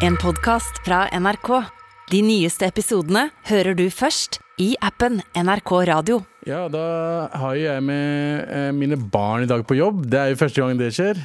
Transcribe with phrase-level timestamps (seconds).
[0.00, 1.48] En podcast fra NRK.
[2.08, 6.22] De nyeste episodene hører du først i appen NRK Radio.
[6.48, 6.84] Ja, da
[7.36, 10.06] har jeg med eh, mine barn i dag på jobb.
[10.08, 11.20] Det er jo første gang det skjer.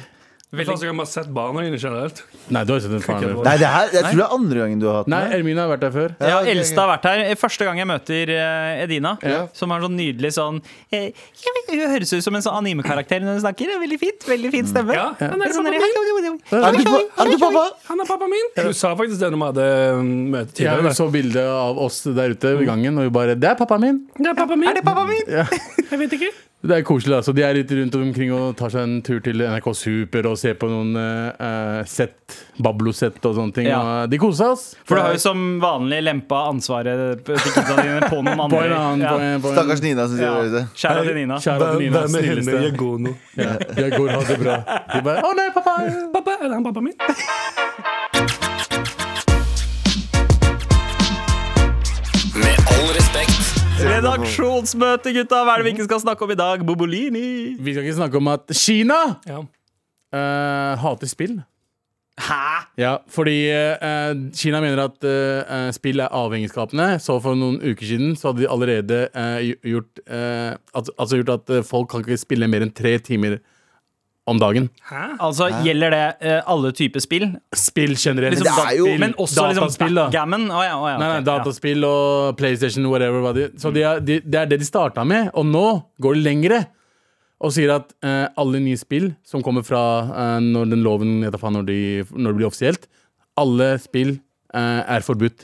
[0.56, 2.22] Første gang man har sett barna dine generelt.
[2.48, 3.34] Nei, du har ikke sett en faren.
[3.44, 5.20] Nei, det her, jeg tror det er andre gangen du har hatt Nei.
[5.36, 6.14] Ermine har vært her før.
[6.30, 7.34] Ja, Elstad har vært her.
[7.40, 9.42] Første gang jeg møter eh, Edina, Ja.
[9.56, 10.62] som har sånn nydelig sånn
[10.94, 11.10] eh,
[11.44, 13.74] ja, Hun høres ut som en sånn animekarakter når hun snakker.
[13.76, 14.26] Er Veldig fint.
[14.30, 14.94] Veldig fin stemme.
[14.96, 16.56] Ja, han er Sånn pappa.
[16.56, 16.90] Er du,
[17.22, 17.64] er du pappa?
[17.90, 18.50] Han er pappa min.
[18.56, 19.68] Du sa faktisk det når vi hadde
[20.00, 20.94] um, møte tidligere.
[20.96, 24.02] så bilde av oss der ute i gangen, og hun bare Det er pappaen min!
[24.16, 24.68] Det er pappa min.
[24.70, 25.22] Er det pappa min?
[25.90, 26.32] Jeg vet ikke.
[26.66, 27.14] Det er koselig.
[27.20, 30.38] altså De er litt rundt omkring og tar seg en tur til NRK Super og
[30.40, 33.68] ser på noen uh, sett, Bablo-sett og sånne ting.
[33.70, 33.80] Ja.
[34.04, 34.64] Og de koser oss.
[34.88, 38.64] For du har jo som vanlig lempa ansvaret til kidsa dine på noen På andre.
[38.66, 39.30] en annen, på Ja.
[39.36, 40.64] en, på en Stakkars Nina som sier det.
[40.74, 41.38] Kjære til Nina.
[41.46, 42.58] Kjære til Nina, Hvem er henne?
[42.66, 43.14] Jeg går nå.
[43.36, 44.58] Ja, jeg går, ha det bra.
[44.96, 45.76] De bare Å nei, pappa!
[46.18, 48.45] Pappa, er det han pappa min?
[53.76, 55.42] Redaksjonsmøte, gutta!
[55.44, 56.62] Hva er det vi ikke skal snakke om i dag?
[56.64, 57.26] Bobolini.
[57.60, 58.96] Vi skal ikke snakke om at Kina
[59.28, 59.42] Ja.
[59.42, 61.34] uh, hater spill.
[62.16, 62.38] Hæ?
[62.80, 66.88] Ja, fordi uh, Kina mener at uh, spill er avhengighetsskapende.
[67.04, 69.02] Så for noen uker siden så hadde de allerede
[69.60, 73.38] gjort, eh, al altså gjort at folk kan ikke spille mer enn tre timer
[74.26, 74.68] om dagen.
[74.90, 75.02] Hæ?
[75.22, 77.26] Altså, Gjelder det uh, alle typer spill?
[77.54, 78.34] Spill generelt.
[78.36, 80.06] Liksom, det er jo- men også liksom dataspill, da.
[80.08, 80.46] backgammon?
[80.50, 83.32] Oh, ja, oh, ja, Nei, nei, dataspill og PlayStation, whatever.
[83.32, 85.66] De, så de er, de, det er det de starta med, og nå
[86.02, 86.62] går det lengre.
[87.46, 91.66] Og sier at uh, alle nye spill som kommer fra uh, når den loven når,
[91.68, 92.88] de, når det blir offisielt,
[93.36, 94.18] alle spill
[94.56, 95.42] er forbudt.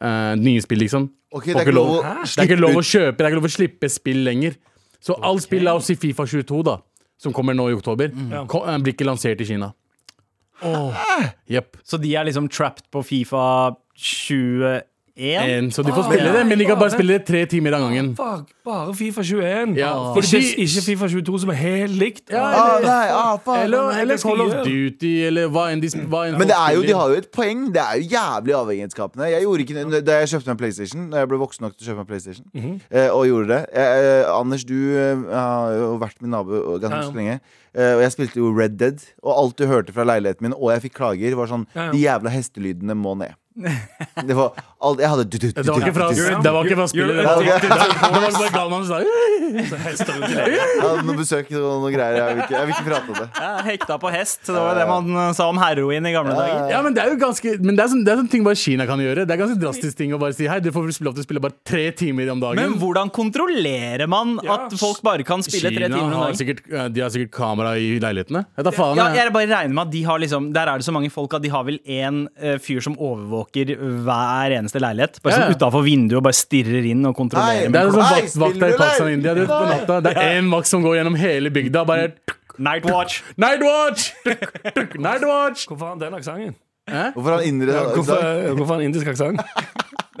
[0.00, 1.10] Eh, nye spill, liksom.
[1.30, 3.46] Okay, det er ikke lov det er ikke lov å kjøpe, det er ikke lov
[3.46, 4.56] å slippe spill lenger.
[5.00, 6.78] Så all spill, la oss si Fifa 22, da,
[7.20, 8.44] som kommer nå i oktober, Ja.
[8.48, 9.72] ko- eh, blir ikke lansert i Kina.
[11.48, 11.76] Jepp.
[11.84, 14.82] Så de er liksom trapped på Fifa 21?
[15.16, 17.82] En, Så de får spille det, men de kan bare spille det tre timer av
[17.86, 18.12] gangen.
[18.16, 19.74] Fuck, bare Fifa 21.
[19.76, 22.22] Ja, Ikke, ikke Fifa 22, som er helt likt.
[22.30, 23.64] Ja, Ah, nei, ah, faen.
[23.64, 24.54] Eller, eller Call of?
[24.66, 27.30] Duty, eller hva enn de hva enn Men det er jo, de har jo et
[27.34, 27.66] poeng.
[27.74, 29.30] Det er jo jævlig avhengighetsskapende.
[29.30, 31.90] Jeg gjorde ikke Da jeg kjøpte meg PlayStation Da jeg ble voksen nok til å
[31.90, 32.46] kjøpe meg PlayStation
[32.90, 37.00] eh, og gjorde det jeg, eh, Anders, du eh, har jo vært min nabo ganske
[37.00, 37.16] Ja, ja.
[37.16, 37.40] lenge.
[37.74, 40.72] Eh, og jeg spilte jo Red Dead, og alt du hørte fra leiligheten min, og
[40.74, 41.92] jeg fikk klager, var sånn Ja, ja.
[41.94, 43.36] De jævla hestelydene må ned.
[44.30, 46.06] Det var alt Jeg hadde Det var ikke fra,
[46.44, 47.16] det var ikke fra spillet.
[47.20, 49.00] Det var, det var, det var bare Galvan som sa.
[49.00, 52.16] Jeg hadde noen besøk og noen greier.
[52.20, 53.26] Jeg vil ikke, jeg vil ikke prate om det.
[53.40, 54.40] Ja, hekta på hest.
[54.48, 56.70] Det var det man eh, sa om heroin i gamle dager.
[56.72, 58.58] Ja, men det er jo ganske Men det er sånn, det er sånn ting bare
[58.60, 59.26] Kina kan gjøre.
[59.28, 61.42] Det er ganske drastisk ting å bare si Hei, du får lov til å spille
[61.44, 62.60] bare tre timer om dagen.
[62.62, 66.40] Men hvordan kontrollerer man at folk bare kan spille tre timer om har dagen?
[66.40, 68.44] sikkert, eh, de har sikkert kamera i leilighetene.
[68.56, 69.24] Jeg tar faen, Ja, jeg.
[69.26, 71.42] jeg bare regner med at de har liksom Der er det så mange folk at
[71.44, 72.24] de har vel én
[72.62, 75.20] fyr som overvåker hver eneste leilighet.
[75.22, 75.46] Bare Ja, ja.
[75.46, 77.68] sånn utafor vinduet og bare stirrer inn og kontrollerer.
[77.68, 80.00] Nei, Det er sånn vakt, vakt der i Pakistan og India Du, på natta.
[80.00, 81.84] Det er én vakt som går gjennom hele bygda.
[81.86, 82.12] Bare
[82.60, 83.22] Nightwatch!
[83.36, 83.38] Nightwatch!
[83.40, 84.12] Night watch!
[84.24, 85.66] Tuk, tuk, Night watch!
[85.66, 86.54] Hvorfor har han den aksenten?
[87.14, 89.40] Hvorfor har han indisk aksent?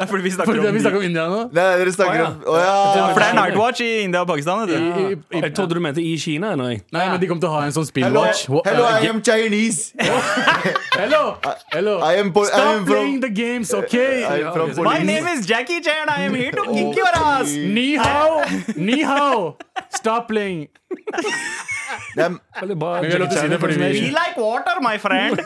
[0.00, 1.38] Det er fordi vi snakker, snakker om vi snakker om India nå.
[1.52, 2.28] Nei, dere snakker ja.
[2.32, 2.76] om Å ja.
[3.10, 4.62] For det er Nightwatch i India og Pakistan.
[4.62, 4.76] Vet du.
[4.80, 6.54] I, i, i, Jeg trodde du mente i Kina.
[6.56, 6.78] Nei.
[6.88, 8.40] nei, men de kommer til å ha en sånn spillwatch.
[8.48, 9.92] Hello, hello, I am Chinese.
[10.94, 11.36] Hello!
[11.74, 11.98] Hello!
[12.00, 14.24] I am, Stop am playing the games, okay?
[14.24, 14.40] I
[14.80, 16.08] My name is Jackie Chan.
[16.08, 17.52] I am here to kick your ass.
[17.52, 18.40] Ni hao!
[18.76, 19.58] Ni hao!
[20.00, 20.68] Stop playing.
[22.16, 23.04] Veldig bra.
[23.04, 25.40] Vi si det fordi vi- like water, my friend.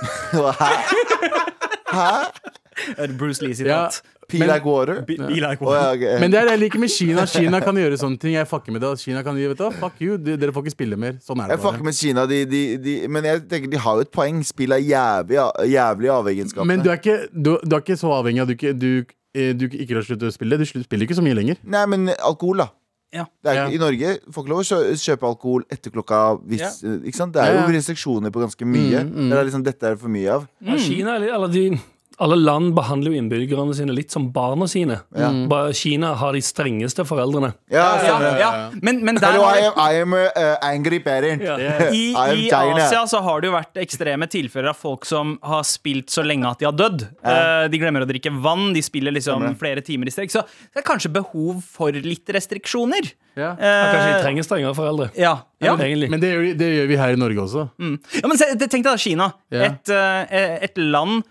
[1.99, 2.31] Hæ?
[3.19, 4.03] Bruce Lee Ja, sitat.
[4.03, 5.01] Pee Men- like water?
[5.03, 5.67] Be, be like water.
[5.67, 6.21] Oh, ja, okay.
[6.21, 7.25] Men det er det jeg liker med Kina.
[7.27, 8.33] Kina kan gjøre sånne ting.
[8.35, 8.93] Jeg fucker med det.
[9.01, 11.13] Kina kan gi, vet du, Fuck you, de- dere får ikke spille mer.
[11.21, 11.85] Sånn er det Jeg fucker bare.
[11.85, 14.43] med Kina, de, de, de, men jeg tenker de har jo et poeng.
[14.45, 15.39] Spill er jævlig,
[15.75, 16.67] jævlig avhengighetsskapende.
[16.67, 19.05] Men du er ikke, du, du er ikke så avhengig av du, ikke- du,
[19.35, 20.57] eh, du ikke har sluttet å spille.
[20.59, 21.57] Du spiller ikke så mye lenger.
[21.65, 22.69] Nei, men alkohol, da.
[23.15, 23.27] Ja.
[23.45, 23.67] Det er Ja.
[23.71, 27.33] I Norge får ikke lov å kjøpe alkohol etter klokka hvis, ikke sant?
[27.33, 29.05] Det er Ja, jo restriksjoner på ganske mye.
[29.05, 29.29] Mm, mm.
[29.31, 30.49] Det er liksom, dette er det for mye av.
[30.61, 31.79] Ja, Kina, eller, eller de,
[32.23, 35.01] alle land behandler jo innbyggerne sine litt som barna sine.
[35.17, 35.31] Ja.
[35.51, 37.53] Bare Kina har de strengeste foreldrene.
[37.73, 38.51] Ja, Ja, ja.
[38.83, 41.43] Men, men der Hello, I am, I am uh, angry parent.
[41.43, 42.85] I, I am China.
[42.85, 46.47] Asia så har det jo vært ekstreme tilfeller av folk som har spilt så lenge
[46.51, 47.07] at de har dødd.
[47.25, 50.33] Uh, de glemmer å drikke vann, de spiller liksom flere timer i strekk.
[50.35, 53.11] Så det er kanskje behov for litt restriksjoner.
[53.35, 53.57] Ja.
[53.59, 55.09] Uh, Kanskje de Eh, trenger strengere foreldre.
[55.19, 55.33] ja,
[55.65, 55.73] ja.
[55.75, 57.65] Men det gjør, det gjør vi her i Norge også.
[57.81, 59.27] ja, men se, tenk deg da Kina.
[59.51, 59.71] Ja.
[59.73, 61.25] Et, eh, et land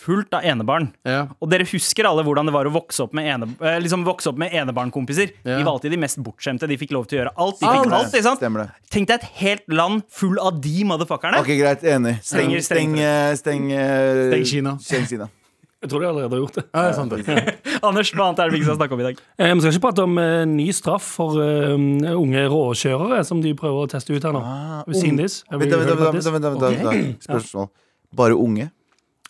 [0.00, 0.90] fullt av enebarn.
[1.06, 1.26] Ja.
[1.40, 4.30] Og dere husker alle hvordan det var å vokse opp med, ene, eh, liksom vokse
[4.32, 5.32] opp med enebarnkompiser.
[5.44, 5.58] Ja.
[5.58, 6.68] De var alltid de mest bortskjemte.
[6.70, 7.58] De fikk lov til å gjøre alt.
[7.60, 7.84] De Alt.
[7.84, 8.78] fikk alt, ikke sant?
[8.90, 11.42] Tenk deg et helt land full av de motherfuckerne.
[11.44, 11.84] Ok, greit.
[11.84, 12.16] Enig.
[12.24, 14.76] Steng, Stenger- steng, eh, steng, eh, Steng Kina.
[14.80, 15.28] Steng Kina.
[15.80, 16.64] Jeg tror de allerede har gjort det.
[16.74, 17.80] Ja, det er sant det.
[17.88, 19.20] Anders, hva annet er det vi skal snakke om i dag?
[19.40, 21.72] Eh, Vi skal ikke prate om eh, ny straff for eh,
[22.12, 24.42] unge råkjørere som de prøver å teste ut her nå.
[24.44, 25.38] Ah, you seen this?
[25.50, 27.24] Vent, vent, vent.
[27.24, 27.70] Spørsmål.
[28.12, 28.68] Bare unge?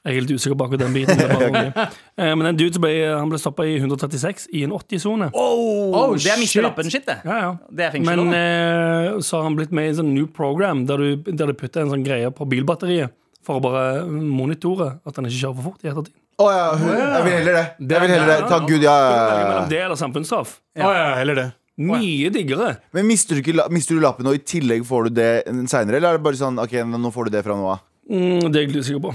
[0.00, 1.18] Jeg er helt usikker på akkurat den biten.
[1.20, 1.88] Unge.
[2.20, 5.30] Eh, Men en dude ble, han ble stoppa i 136 i en 80-sone.
[5.32, 6.40] Oh, Oh, det er shit.
[6.42, 7.18] mistelappen-shit, det.
[7.24, 7.50] Ja, ja.
[7.72, 11.00] Det er Men eh, så har han blitt med i en sånn new program der
[11.00, 13.12] du, der du putter en sånn greie på bilbatteriet
[13.44, 16.16] for å bare monitore at han ikke kjører for fort i ettertid.
[16.40, 17.64] Å ja, jeg vil heller det.
[17.80, 18.38] Jeg vil heller det.
[18.52, 18.92] Takk Gud, ja.
[18.96, 20.54] ja, ja, Mellom det eller samfunnsstraff.
[20.80, 21.48] Å ja, heller det.
[21.80, 22.74] Mye diggere.
[22.96, 25.30] Men mister du, ikke, mister du lappen, og i tillegg får du det
[25.72, 25.96] seinere?
[26.00, 27.84] Eller er det bare sånn OK, nå får du det fra nå av?
[28.10, 29.14] Mm, det er jeg ikke usikker på.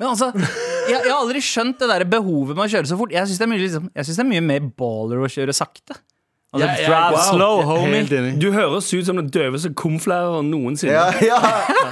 [0.00, 3.12] Men altså, jeg, jeg har aldri skjønt det der behovet med å kjøre så fort.
[3.14, 5.54] Jeg syns det, er mye, liksom, jeg synes det er mye mer baller å kjøre
[5.56, 5.98] sakte.
[6.54, 7.28] Altså, Ja, ja, drive wow.
[7.30, 8.02] slow, homie.
[8.06, 8.34] Enig.
[8.42, 10.94] Du høres ut som den døveste komflæreren noensinne.
[10.94, 11.38] Ja, ja.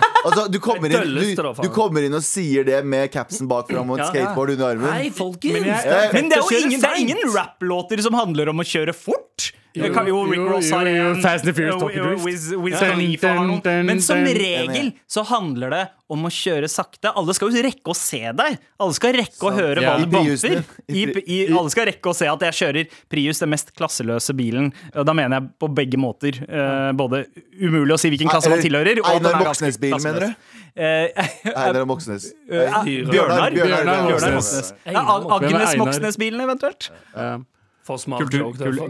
[0.24, 3.90] Altså, du, kommer inn, du, du kommer inn og sier det med capsen bak fram
[3.90, 4.92] og et skateboard under armen.
[4.92, 5.56] Hei, folkens!
[5.58, 8.48] Men jeg- det er Men det er jo ingen, det er ingen rapplåter som handler
[8.54, 9.52] om å kjøre fort.
[9.72, 12.24] Jo, jo, jo Rick Ross har en Fast and Furious jo, Tokyo jo, Drift.
[12.26, 12.90] Wiz, Wiz Ja.
[12.92, 13.62] Khalifa har noen.
[13.62, 15.82] Dun, dun, Men som regel så handler det
[16.12, 17.08] om å kjøre sakte.
[17.16, 18.58] Alle skal jo rekke å se deg.
[18.78, 20.18] Alle skal rekke å høre hva du
[21.24, 24.68] i, alle skal rekke å se at jeg kjører Prius, den mest klasseløse bilen.
[24.92, 26.36] Og Da mener jeg på begge måter.
[26.44, 27.24] Eh, både
[27.56, 29.00] umulig å si hvilken klasse man tilhører.
[29.00, 30.58] og den Einar er ganske Moxnes-bilen, mener du?
[30.72, 31.06] Eh,
[31.52, 32.28] Einar Moxnes.
[32.48, 32.76] eh,
[33.12, 33.52] Bjørnar.
[33.52, 34.72] Bjørnar, Bjørnar Moxnes.
[34.88, 36.90] Agnes Moxnes-bilen, eventuelt.
[37.82, 37.98] For-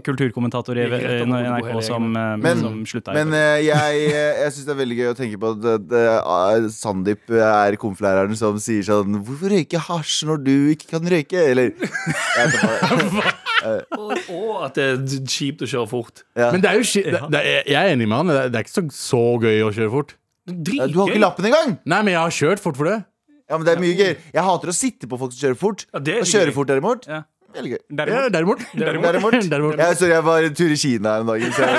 [0.05, 4.67] kulturkommentator i eh, NRK som, eh, Men- som slutta Men eh, jeg, eh, jeg syns
[4.69, 9.17] det er veldig gøy å tenke på at eh, Sandeep er konflæreren som sier sånn
[9.25, 11.41] Hvorfor røyke hasj når du ikke kan røyke?
[11.41, 11.73] Eller.
[13.63, 16.25] Og, og at det er kjipt å kjøre fort.
[16.35, 16.49] Ja.
[16.51, 18.27] Men det er jo det, det, er- jeg er enig med han.
[18.33, 20.15] Det er, det er ikke så, så gøy å kjøre fort.
[20.47, 21.77] Du har ikke lappen engang!
[21.87, 23.05] Nei, men jeg har kjørt fort for det.
[23.51, 24.15] Ja, men det er mye gøy.
[24.33, 25.85] Jeg hater å sitte på folk som kjører fort.
[25.93, 26.55] Ja, det er og kjøre gøy.
[26.57, 27.23] fort, derimot, Ja.
[27.57, 27.79] Veldig gøy.
[27.83, 28.61] Ja, Derimot, derimot.
[29.13, 29.37] Derimot.
[29.53, 29.77] Derimot.
[29.83, 31.41] Jeg, sorry, jeg var en tur i Kina her dag.
[31.53, 31.73] så jeg,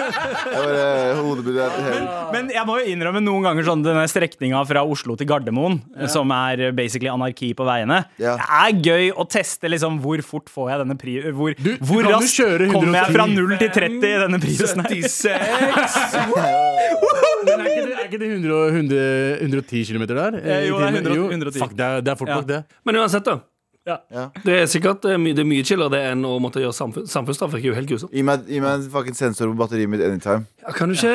[0.54, 0.84] jeg bare
[1.20, 5.28] hodebuddet men, Men jeg må jo innrømme noen ganger sånn denne strekninga fra Oslo til
[5.30, 5.80] Gardermoen,
[6.12, 8.02] som er basically anarki på veiene.
[8.22, 8.36] Ja.
[8.40, 11.16] Det er gøy å teste liksom hvor fort får jeg denne pri...
[11.30, 14.84] Hvor, Du- du hvor kan raskt kommer jeg fra 0 til 30 i denne prisen
[14.84, 14.88] her?
[14.90, 16.40] 76!
[17.46, 19.04] Men er ikke det, er ikke det 100, 100,
[19.46, 20.36] 110 km der?
[20.40, 21.60] Eh, jo, det er 100 110.
[21.62, 22.36] Fuck, det er, det er fort Ja.
[22.40, 22.60] nok, det.
[22.86, 23.38] Men uansett, da.
[23.88, 23.96] Ja.
[24.44, 27.06] Det er sikkert eh, my det er mye chillere det enn å måtte gjøre samfunn
[27.08, 27.54] samfunnsstraff.
[27.56, 27.78] er.
[27.80, 30.44] Gi meg, gi meg en fucking sensor på batteriet mitt anytime.
[30.60, 31.14] Ja, kan du ikke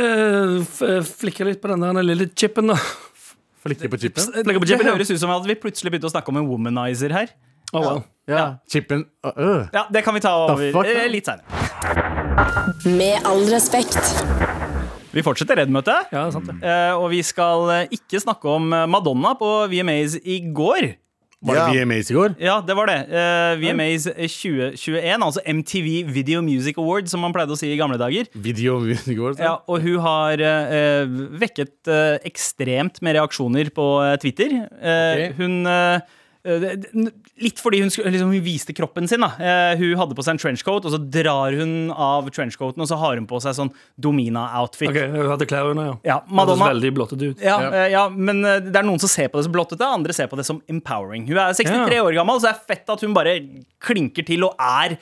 [0.90, 2.80] eh, flikke litt på den der lille chipen, da?
[3.66, 4.32] Flikke på chipen.
[4.42, 6.50] Legger på chipen, Det høres ut som at vi plutselig begynte å snakke om en
[6.50, 7.34] womanizer her.
[7.74, 8.04] Oh, wow.
[8.30, 9.08] Ja, chipen.
[9.26, 9.66] Uh.
[9.74, 11.66] Ja, Det kan vi ta over fuck, uh, litt seinere.
[12.86, 14.02] Med all respekt.
[15.16, 16.12] Vi fortsetter Redd-møtet.
[16.12, 16.58] Ja, sant det.
[16.60, 20.90] Eh, og vi skal eh, ikke snakke om eh, Madonna på VMAs i går.
[21.46, 21.84] Var det.
[21.84, 22.36] VMAs i går?
[22.42, 22.96] Ja, det var det.
[23.12, 28.00] Uh, VMAs 2021, altså MTV Video Music Award, som man pleide å si i gamle
[28.02, 28.26] dager.
[28.34, 34.16] Video Music Award, Ja, og hun har uh, vekket uh, ekstremt med reaksjoner på eh,
[34.24, 34.56] Twitter.
[34.80, 35.38] Eh, Ok.
[35.38, 35.68] Hun
[36.46, 39.24] Litt fordi hun, liksom, hun viste kroppen sin.
[39.26, 39.32] Da.
[39.40, 42.98] Eh, hun hadde på seg en trenchcoat, og så drar hun av trenchcoaten, og så
[43.02, 43.72] har hun på seg sånn
[44.02, 44.90] Domina-outfit.
[44.92, 45.96] Ok, Hun hadde klær under, ja.
[46.14, 46.70] Ja, Madonna.
[46.72, 47.42] Veldig blottet ut.
[47.42, 47.72] ja, Ja.
[47.72, 50.28] eh, ja, men eh, det er noen som ser på det som blottete, andre ser
[50.32, 51.28] på det som empowering.
[51.28, 52.04] Hun er 63 Ja.
[52.04, 53.40] år gammel, så det er fett at hun bare
[53.82, 54.98] klinker til og er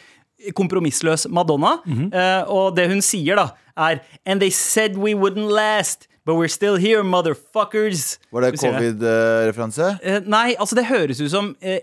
[0.54, 1.78] kompromissløs Madonna.
[1.86, 2.48] Mm -hmm.
[2.48, 6.76] og det hun sier, da, er And they said we wouldn't last, but we're still
[6.76, 8.18] here, motherfuckers.
[8.32, 9.96] Var det covid-referanse?
[10.00, 11.80] Uh, nei, altså det høres ut som uh,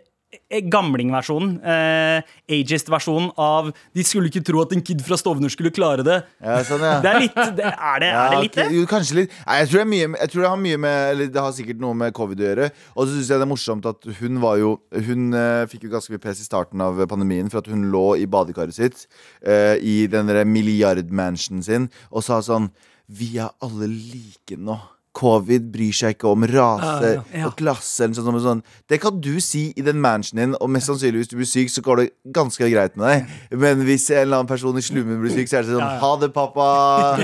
[0.70, 1.56] gamlingversjonen.
[1.58, 6.20] Uh, Ageist-versjonen av De skulle ikke tro at en kid fra Stovner skulle klare det.
[6.38, 6.98] Ja, sånn, ja.
[7.04, 8.66] Det er litt det, Er det, Ja, er det litt det?
[8.76, 9.34] Jo, kanskje litt.
[9.46, 11.82] Nei, jeg, tror det mye, jeg tror det har mye med Eller det har sikkert
[11.82, 12.68] noe med covid å gjøre.
[12.94, 14.76] Og så syns jeg det er morsomt at hun var jo
[15.08, 18.06] Hun uh, fikk jo ganske mye press i starten av pandemien for at hun lå
[18.22, 19.06] i badekaret sitt
[19.46, 22.70] uh, i den der milliardmansionen sin og sa sånn
[23.10, 24.78] Vi er alle like nå.
[25.20, 27.46] Covid bryr seg ikke om rase Ja, ja.
[27.48, 28.04] og klasse.
[28.06, 28.60] Eller sånn, sånn, sånn.
[28.88, 31.72] Det kan du si i den mansionen din, og mest sannsynlig hvis du blir syk,
[31.74, 32.04] så går det
[32.36, 33.32] ganske greit med deg.
[33.58, 36.12] Men hvis en eller annen person i slummen blir syk, så er det sånn Ha
[36.22, 36.68] det, pappa.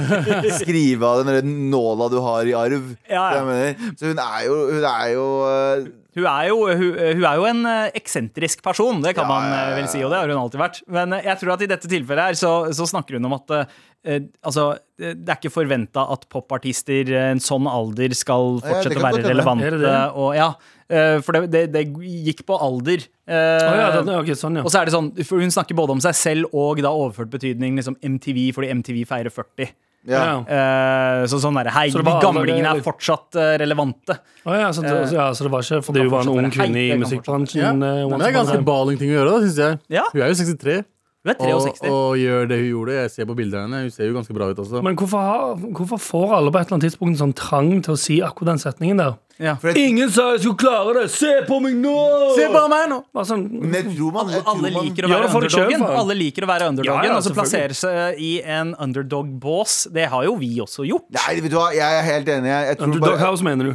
[0.59, 2.91] Skrive av den nåla du har i arv.
[3.07, 3.71] Ja, ja.
[3.95, 7.47] Så hun er jo Hun er jo øh, Hun er, jo, hun, hun er jo
[7.53, 10.21] en eh, eksentrisk person, det kan Ja, man ja, eh, ja, vel si, og det
[10.23, 10.79] har hun alltid vært.
[10.91, 13.53] Men eh, jeg tror at i dette tilfellet her så, så snakker hun om at
[13.53, 13.75] eh,
[14.07, 14.67] altså,
[15.01, 19.25] eh, det er ikke forventa at popartister eh, en sånn alder skal fortsette å være
[19.27, 19.73] relevante.
[19.75, 19.97] Det det?
[20.15, 20.51] Og, ja,
[20.89, 21.85] eh, for det, det, det
[22.29, 23.07] gikk på alder.
[23.27, 24.67] eh, Å ja, det, ok, sånn, ja.
[24.67, 27.33] og så er det sånn, for Hun snakker både om seg selv og da overført
[27.35, 29.75] betydning liksom MTV, fordi MTV feirer 40.
[30.07, 30.23] Ja.
[30.47, 34.15] Eh, så sånn der, Hei, Så de gamlingene er fortsatt uh, relevante.
[34.45, 36.85] Oh, ja, så, det, ja, så det var ikke fordi hun var en ung kvinne
[36.85, 37.83] i musikkbransjen?
[37.83, 38.11] Ja.
[38.15, 39.81] det er ganske baling ting å gjøre, da, syns jeg.
[39.99, 40.07] Ja.
[40.13, 40.85] Hun er jo 63
[41.27, 41.91] Hun er og, 63.
[41.91, 42.97] og gjør det hun gjorde.
[43.01, 43.83] Jeg ser på bildene henne.
[43.87, 44.83] Hun ser jo ganske bra ut også.
[44.87, 47.97] Men hvorfor, har, hvorfor får alle på et eller annet tidspunkt en sånn trang til
[47.97, 49.17] å si akkurat den setningen der?
[49.37, 49.53] Ja.
[49.61, 51.11] For jeg, Ingen sa jeg skulle klare det!
[51.13, 51.93] Se på meg nå!
[52.39, 52.97] Se på meg nå!
[53.13, 55.53] Bare sånn, men jeg tror man, jeg tror Alle man liker å være for deg
[55.53, 55.99] selv, underdogen.
[56.01, 59.75] Alle liker å være underdogen Ja, ja, Og så plassere seg i en underdog-bås.
[59.93, 61.05] Det har jo vi også gjort.
[61.19, 62.51] Nei, vet du hva, jeg er helt enig.
[62.55, 63.73] Jeg, jeg tror Underdog bare, House, mener du?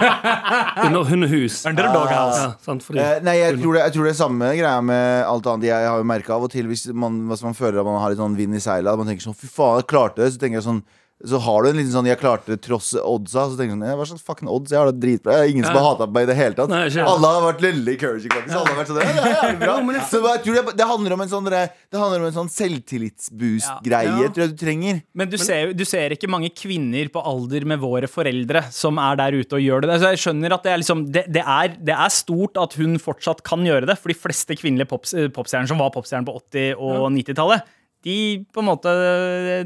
[0.86, 1.60] Under hundehus.
[1.68, 2.40] Underdog house.
[2.40, 5.24] Ja, sant, fordi Eh, nei, jeg tror, det, jeg tror det er samme greia med
[5.28, 5.68] alt annet.
[5.70, 8.12] Jeg har jo merka av og til hvis man, hvis man føler at man har
[8.12, 10.32] litt sånn vind i seila, at man tenker sånn fy faen, jeg klarte det.
[10.34, 10.82] Så tenker jeg sånn
[11.20, 13.52] så har du en liten sånn 'jeg klarte det tross oddsa'.
[13.52, 14.70] Så tenker du sånn, «Ja, Hva slags fucking odds?
[14.72, 15.36] Jeg har det dritbra.
[15.36, 16.70] Jeg er ingen som har hata meg i det hele tatt.
[16.72, 16.88] Nei.
[16.88, 18.30] Alle har vært veldig encouraging.
[18.32, 18.56] faktisk.
[18.56, 19.74] Alle har vært sånn, ja, det bra.
[20.08, 24.30] Så jeg tror det, det handler om en sånn, det handler om en sånn selvtillitsboost-greie,
[24.32, 25.02] tror jeg du trenger.
[25.14, 29.20] Men du, ser, du ser ikke mange kvinner på alder med våre foreldre som er
[29.20, 29.98] der ute og gjør det.
[30.00, 32.96] Så jeg skjønner at det er, liksom, det, det, er, det er stort at hun
[33.02, 36.38] fortsatt kan gjøre det, for de fleste kvinnelige pops, eh, popstjerner som var popstjerner på
[36.40, 38.16] 80- og 90-tallet, de,
[38.52, 38.92] på en måte,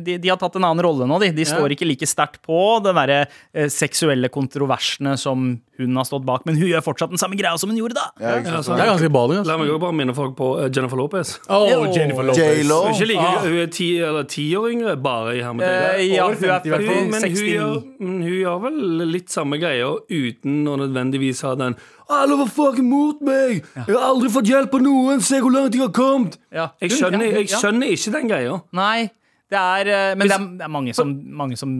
[0.04, 1.18] de, de har tatt en annen rolle nå.
[1.22, 3.20] De, de står ikke like sterkt på den derre
[3.54, 7.56] eh, seksuelle kontroversene som hun har stått bak, men hun gjør fortsatt den samme greia
[7.58, 8.04] som hun gjorde da.
[8.22, 8.36] Ja.
[8.38, 9.40] Det er ganske baling.
[9.42, 9.58] La Altså.
[9.58, 11.34] meg også bare minne folk på eh, Jennifer Lopez.
[11.48, 12.42] Oh, oh Jennifer Lopez.
[12.66, 13.40] Hun er ikke like, Ah.
[13.46, 16.70] hun er ti, eller ti år yngre, bare i Eh, ja, hun er 50 i
[16.74, 16.94] hvert fall.
[16.94, 21.76] Hun- Men hun gjør, hun gjør vel litt samme greia uten å nødvendigvis ha den
[22.12, 23.62] Alle var fucking mot meg!
[23.74, 25.22] Jeg har aldri fått hjelp av noen!
[25.24, 26.36] Se hvor langt jeg har kommet!
[26.52, 26.66] Ja.
[26.82, 28.58] Jeg skjønner, jeg skjønner ikke den greia.
[28.76, 29.06] Nei,
[29.52, 31.72] det er eh, Men det er, det er mange som, mange som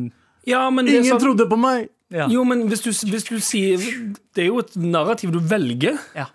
[0.49, 1.91] Ja, men det Ingen sånn, trodde på meg!
[2.15, 2.29] ja.
[2.31, 5.99] Jo, men hvis du, hvis du sier Det er jo et narrativ du velger.
[6.17, 6.29] Ja.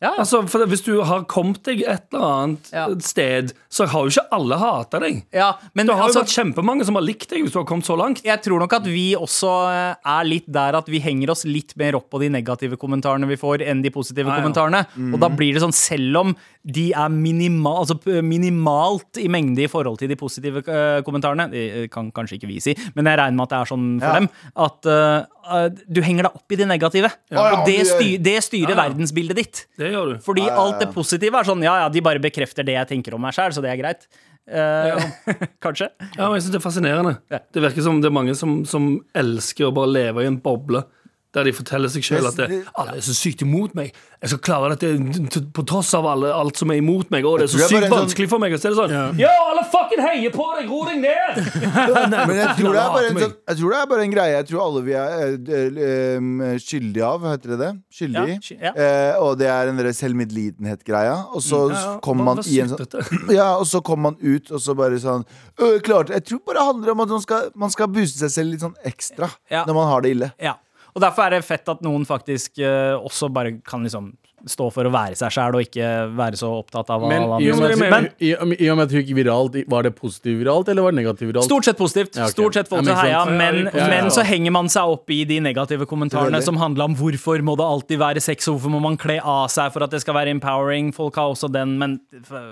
[0.00, 0.14] Ja.
[0.18, 2.86] Altså, for Hvis du har kommet deg et eller annet Ja.
[3.04, 5.24] sted, så har jo ikke alle hata deg.
[5.32, 7.66] ja, men Det har jo altså, vært kjempemange som har likt deg hvis du har
[7.68, 8.22] kommet så langt.
[8.24, 11.76] jeg tror nok at vi også eh, er litt der at vi henger oss litt
[11.76, 14.40] mer opp på de negative kommentarene vi får, enn de positive ja.
[14.40, 14.86] kommentarene.
[15.12, 19.68] Og da blir det sånn, selv om de er minimal, altså minimalt i mengde i
[19.70, 23.20] forhold til de positive uh, kommentarene, det eh, kan kanskje ikke vi si, men jeg
[23.20, 24.18] regner med at det er sånn for Ja.
[24.18, 24.28] dem,
[24.66, 27.10] at eh, du henger deg opp i de negative.
[27.32, 27.44] Ja.
[27.60, 28.82] Og det, styr, det styrer Ja.
[28.84, 29.66] verdensbildet ditt.
[29.78, 30.18] Det gjør du.
[30.24, 30.64] Fordi Ja, ja, ja.
[30.66, 33.34] alt det positive er sånn, ja ja, de bare bekrefter det jeg tenker om meg
[33.36, 34.06] sjøl, så det er greit.
[34.50, 35.10] Eh,
[35.64, 35.90] kanskje.
[36.16, 37.12] Ja, men jeg syns Det er fascinerende.
[37.30, 37.38] Ja.
[37.52, 40.82] Det virker som det er mange som, som elsker å bare leve i en boble.
[41.30, 43.92] Der de forteller seg selv at det, alle er så sykt imot meg.
[44.18, 47.22] Jeg skal klare dette på tross av alle, alt som er imot meg.
[47.28, 48.56] Og det er så sykt sånn- vanskelig for meg.
[48.56, 50.66] Og så er det sånn Ja, alle fucking heier på deg!
[50.72, 51.38] Ro deg ned!
[52.26, 54.32] Men jeg tror, det er bare en, sånn, jeg tror det er bare en greie
[54.34, 56.18] Jeg tror alle vi er eh, eh,
[56.48, 57.70] eh, skyldige av, heter det det?
[58.00, 58.34] Skyldig.
[58.50, 58.72] Ja, ja.
[58.74, 61.14] Eh, og det er en selvmedlidenhet-greia.
[61.30, 63.06] Og så Ja, kommer man i en sånn
[63.38, 65.22] Ja, og så kommer man ut, og så bare sånn
[65.62, 66.10] øh, Klart.
[66.10, 68.66] Jeg tror bare det handler om at man skal, man skal booste seg selv litt
[68.66, 69.30] sånn ekstra
[69.62, 70.32] når man har det ille.
[70.42, 70.56] Ja.
[71.00, 74.10] Og derfor er det fett at noen faktisk eh, også bare kan liksom
[74.48, 77.40] stå for å være seg sjæl og ikke være så opptatt av hva Men alle
[77.40, 78.34] andre at Men i-
[78.70, 81.44] og med at hun gikk viralt, var det positivt viralt, eller var det negativt viralt?
[81.44, 82.16] Stort sett positivt.
[82.16, 82.32] Ja, okay.
[82.32, 85.10] Stort sett folk Ja, som men heia, men, Ja, men så henger man seg opp
[85.10, 88.70] i de negative kommentarene som handla om hvorfor må det alltid være sex, og hvorfor
[88.70, 90.92] må man kle av seg for at det skal være empowering.
[90.94, 92.00] Folk har også den, men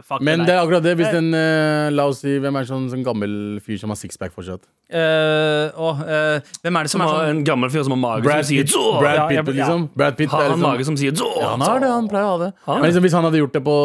[0.02, 0.97] fuck Men det det er akkurat det.
[0.99, 4.33] Hvis den, uh, La oss si hvem er sånn, sånn gammel fyr som har sixpack
[4.35, 4.64] fortsatt?
[4.88, 7.92] Uh, og, uh, hvem er det som Som er har sånn en gammel fyr som
[7.92, 9.83] har mage Brad som sier Pitt, Brad Pitt, liksom.
[9.95, 12.26] Brad Pitt Har han liksom mage som sier «Zå!» Ja, han har det, han pleier
[12.26, 12.49] å ha det.
[12.66, 12.78] Har?
[12.80, 13.76] Men liksom, hvis han hadde gjort det på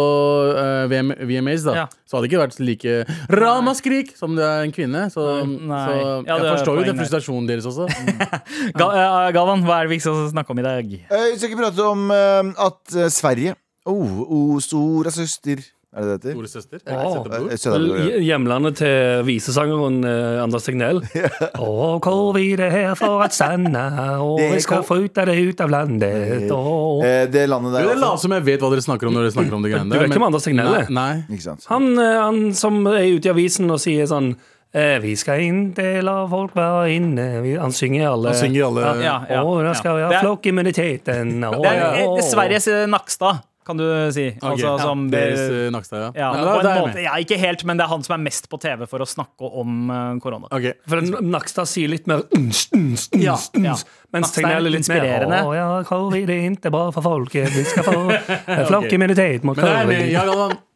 [0.63, 1.85] eh, VM, VMAs, da Ja.
[2.07, 2.93] så hadde det ikke vært like
[3.39, 5.05] ramaskrik som det er en kvinne.
[5.13, 5.81] Så, Nei.
[5.85, 5.95] så
[6.27, 7.03] Ja, jeg er forstår jo den der.
[7.03, 7.88] frustrasjonen deres også.
[8.79, 10.93] Ga, eh, Galvan, hva er det vi skal snakke om i dag?
[11.09, 15.59] Eh, Vi skal ikke prate om eh, at eh, Sverige Oh, oh stora søster.
[15.93, 16.33] Er det det heter?
[16.33, 17.83] Store søster.
[18.01, 18.17] Ja.
[18.25, 21.03] Hjemlandet til visesangeren eh, Anders Tegnell.
[21.62, 23.83] Å, covid det her for å sende,
[24.23, 26.47] og vi skal få ut av det ut av landet.
[26.50, 27.03] Og...
[27.05, 29.27] Eh, Det landet der det er later som jeg vet hva dere snakker om når
[29.27, 30.89] dere snakker om det greiene Du vet ikke om Anders Tegnell er?
[30.89, 31.05] Nei.
[31.21, 31.38] nei.
[31.38, 31.69] Ikke sant?
[31.69, 34.33] Han, eh, han som er ute i avisen og sier sånn
[34.73, 37.27] eh, Vi skal ikke la folk være inne
[37.62, 41.35] Han synger alle Han synger alle Ja, ja, Å, da skal vi ha flokkimmuniteten.
[41.50, 42.07] Å, Det ja.
[42.25, 43.45] Sveriges eh, Nakstad.
[43.65, 44.27] Kan du si.
[44.38, 46.10] Ok, Altså, som, Deres Nakstad, ja.
[46.20, 48.15] ja, Nei, på men en da måte, ja, ikke helt, men det er han som
[48.17, 50.50] er mest på TV for å snakke om uh, korona.
[50.53, 50.75] Okay.
[50.89, 53.75] For Nakstad sier litt mer uns, uns, uns, Ja, ja.
[53.75, 55.41] uns, mens Nakstad er Tegnell er litt mer inspirerende.
[55.48, 57.50] Å ja, covid er ikke bra for folket.
[57.55, 57.98] Vi skal få
[58.72, 60.05] flokkimmunitet mot er covid.
[60.12, 60.27] ja,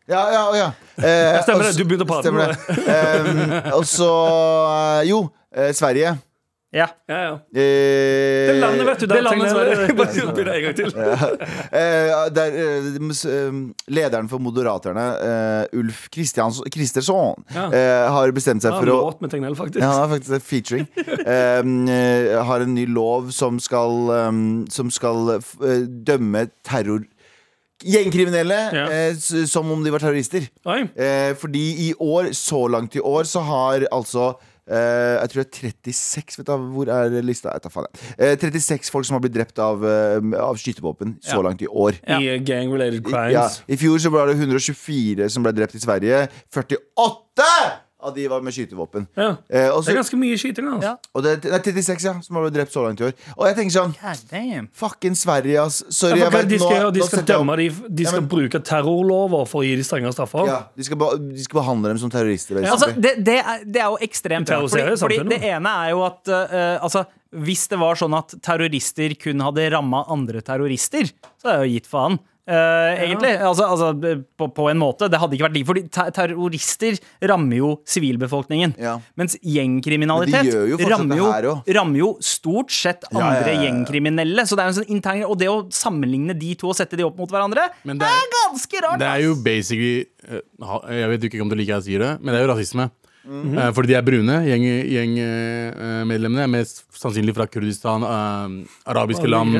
[0.08, 0.68] Ja, ja, ja.
[1.04, 2.78] Eh, Stemmer det, du begynte å prate Stemmer det.
[2.88, 4.12] Um, og så
[4.72, 6.16] eh, Jo, eh, Sverige.
[6.76, 6.88] Ja.
[7.08, 7.34] Ja, ja.
[7.56, 9.06] Eh, Det landet, vet du.
[9.08, 9.86] det landet Sverre.
[10.00, 10.90] Bare begynn en gang til.
[11.72, 12.90] Eh, der, eh,
[13.32, 13.60] eh,
[13.96, 17.70] lederen for Moderaterne, eh, Ulf Kristersson, Ja.
[17.72, 19.80] eh, har bestemt seg for å Tegnell, faktisk.
[19.80, 20.88] ja, han har faktisk featuring.
[22.52, 25.56] Har en ny lov som skal, um, som skal f-
[26.04, 27.06] dømme terror
[27.78, 28.86] Gjengkriminelle Ja.
[28.90, 29.14] eh,
[29.46, 30.48] som om de var terrorister.
[30.98, 34.32] Eh, fordi i år, så langt i år, så har altså
[34.70, 37.50] eh, jeg tror det er 36 Vet du, Hvor er lista?
[37.54, 38.16] Jeg tar faen, jeg.
[38.20, 41.42] Eh, 36 folk som har blitt drept av, uh, av skytevåpen så Ja.
[41.42, 42.00] langt i år.
[42.08, 42.20] Ja.
[42.20, 43.34] I gang-related I, crimes.
[43.34, 46.28] ja, I fjor så var det 124 som ble drept i Sverige.
[46.52, 49.08] 48 av de var med skytevåpen.
[49.18, 49.30] Ja.
[49.50, 50.68] Eh, også, Det er ganske mye skyting.
[50.70, 50.92] Altså.
[50.92, 51.12] Ja.
[51.18, 53.14] og det det er 36 ja, som har blitt drept så langt i år.
[53.36, 54.68] Og jeg tenker sånn God.
[54.78, 55.80] Fucking Sverige, ass.
[55.90, 58.30] Sorry, Ja, jeg vet, de skal, nå, de skal dømme de, de skal Ja, men-
[58.30, 60.46] bruke terrorlover for å gi de strengere straffer.
[60.46, 62.62] ja, de, skal de skal behandle dem som terrorister.
[62.62, 64.48] Altså, det, det, er, det er jo ekstremt.
[64.48, 69.16] Fordi, fordi det ene er jo at uh, altså, hvis det var sånn at terrorister
[69.20, 71.10] kun hadde ramma andre terrorister,
[71.42, 72.20] så hadde jeg jo gitt faen.
[72.48, 73.34] Eh, Egentlig.
[73.44, 73.88] Altså, altså,
[74.40, 75.10] på, på en måte.
[75.12, 75.58] Det hadde ikke vært.
[75.68, 76.96] Fordi ter terrorister
[77.28, 78.76] rammer jo sivilbefolkningen.
[78.80, 78.94] Ja.
[79.20, 83.66] Mens gjengkriminalitet jo rammer, jo, rammer jo stort sett Ja, ja, andre ja, ja.
[83.68, 84.46] gjengkriminelle.
[84.48, 86.96] Så det er jo en sånn intern Og det å sammenligne de to og sette
[87.00, 89.00] de opp mot hverandre, Men det det er- er ganske rart.
[89.04, 90.42] Det er jo basically eh,
[91.02, 92.90] Jeg vet ikke om du liker at jeg sier det, men det er jo rasisme.
[93.28, 93.58] Mhm.
[93.60, 94.36] Eh, fordi de er brune.
[94.48, 98.54] Gjengmedlemmene er mest sannsynlig fra Kurdistan, eh,
[98.90, 99.54] arabiske land.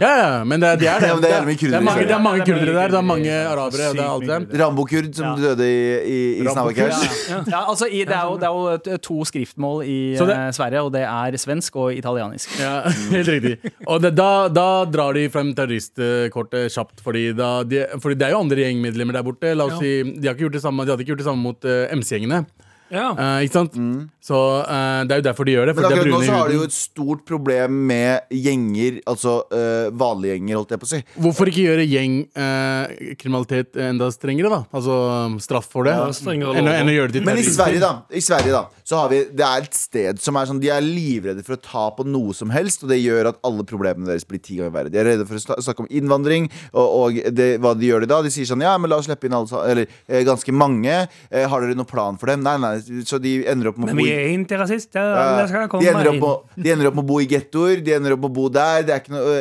[0.00, 1.08] Ja, ja, men det, er- de er det.
[1.08, 2.06] Det er det, er mange, kurdere.
[2.06, 3.92] det er mange er kurdere der, det er mange arabere.
[3.92, 4.60] Det er alt kurdere.
[4.62, 5.34] Rambo-kurd som Ja.
[5.54, 6.88] døde i, i, i Rambo-kurd,
[7.30, 7.60] Ja, ja.
[7.68, 11.02] altså, det, er jo, det er jo to skriftmål i det- eh, Sverige, og det
[11.02, 12.48] er svensk og italienisk.
[12.60, 13.58] Ja, helt riktig.
[13.86, 18.30] Og det, da, da drar de frem terroristkortet kjapt, fordi, da, de, fordi det er
[18.36, 19.54] jo andre gjengmedlemmer der borte.
[19.56, 21.42] La oss si, de, har ikke gjort det samme, de hadde ikke gjort det samme
[21.42, 22.44] mot eh, MC-gjengene.
[22.92, 23.08] Ja.
[23.16, 23.76] Eh, ikke sant?
[24.22, 25.74] Så eh, det er jo derfor de gjør det.
[25.78, 29.88] Men akkurat de nå så har de jo et stort problem med gjenger, altså eh,
[29.98, 31.00] vanlige gjenger, holdt jeg på å si.
[31.24, 34.60] Hvorfor ikke gjøre gjengkriminalitet enda strengere, da?
[34.76, 34.94] Altså
[35.42, 35.94] straff for det.
[35.96, 36.04] Ja,
[36.52, 37.46] enn, enn å gjøre det til Men i.
[37.52, 40.58] Sverige, da, i Sverige da så har vi, det er et sted som er sånn
[40.60, 43.64] De er livredde for å ta på noe som helst, og det gjør at alle
[43.68, 44.92] problemene deres blir ti ganger verre.
[44.92, 48.10] De er redde for å snakke om innvandring, og, og det, hva de gjør de
[48.10, 48.20] da.
[48.26, 50.96] De sier sånn Ja, men la oss slippe inn alle Eller ganske mange.
[51.30, 52.42] Har dere noen plan for dem?
[52.44, 52.74] Nei, nei.
[53.08, 55.84] Så de ender opp med å Men bo vi i er ikke Alle skal komme
[55.84, 58.24] de, ender opp med, de ender opp med å bo i gettoer, de ender opp
[58.24, 58.86] med å bo der.
[58.88, 59.36] Det er ikke noe,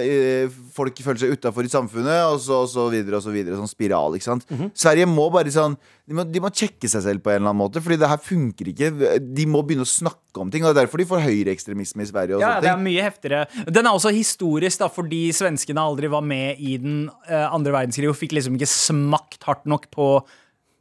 [0.75, 3.57] folk føler seg utafor i samfunnet, og så, og så videre og så videre.
[3.59, 4.47] Sånn spiral, ikke sant.
[4.51, 4.71] Mhm.
[4.85, 5.77] Sverige må bare sånn
[6.11, 8.19] de må, de må sjekke seg selv på en eller annen måte, Fordi det her
[8.19, 8.89] funker ikke.
[9.21, 12.09] De må begynne å snakke om ting, og det er derfor de får høyreekstremisme i
[12.09, 12.41] Sverige.
[12.41, 13.45] Ja, det er mye heftigere.
[13.67, 18.17] Den er også historisk, da, fordi svenskene aldri var med i den andre verdenskrig og
[18.19, 20.13] fikk liksom ikke smakt hardt nok på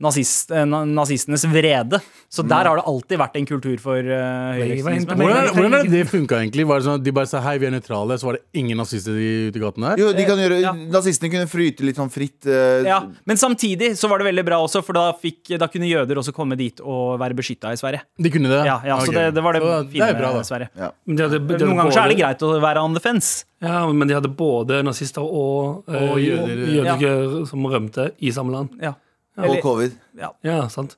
[0.00, 2.00] nazist, eh, nazistenes vrede.
[2.30, 5.16] Så der har det alltid vært en kultur for uh, høyreekstremisme.
[5.18, 6.64] Hvordan, er- hvordan er det det funka egentlig?
[6.70, 8.78] Var det sånn at De bare sa hei, vi er nøytrale, så var det ingen
[8.78, 9.98] nazister de ute i gaten her?
[10.00, 10.72] Jo, de kan gjøre, Ja.
[10.72, 12.46] Nazistene kunne fryte litt sånn fritt.
[12.46, 15.90] Uh, Ja, Men samtidig så var det veldig bra også, for da, fikk, da kunne
[15.90, 18.00] jøder også komme dit og være beskytta i Sverige.
[18.16, 18.64] De kunne det?
[18.64, 20.36] Ja, ja, Så det, det var det Så fine det er bra, da.
[20.40, 20.70] med Sverige.
[20.78, 20.90] ja.
[21.06, 23.00] Men de hadde, de hadde Noen ganger så er det greit å være on the
[23.00, 23.44] fence.
[23.60, 26.64] Ja, men de hadde både nazister og, uh, Og jøder.
[26.78, 28.70] jødiske som rømte i samme land.
[28.80, 28.94] Ja.
[29.38, 29.94] Og covid.
[30.42, 30.96] Ja, sant.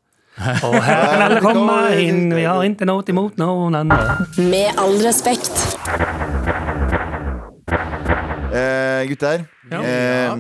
[0.65, 4.27] Og her kan alle komme inn, vi har ikke noe imot noen andre.
[4.41, 5.53] Med all respekt.
[8.53, 9.45] Eh, gutter.
[9.73, 9.79] Ja.
[9.81, 10.33] Eh,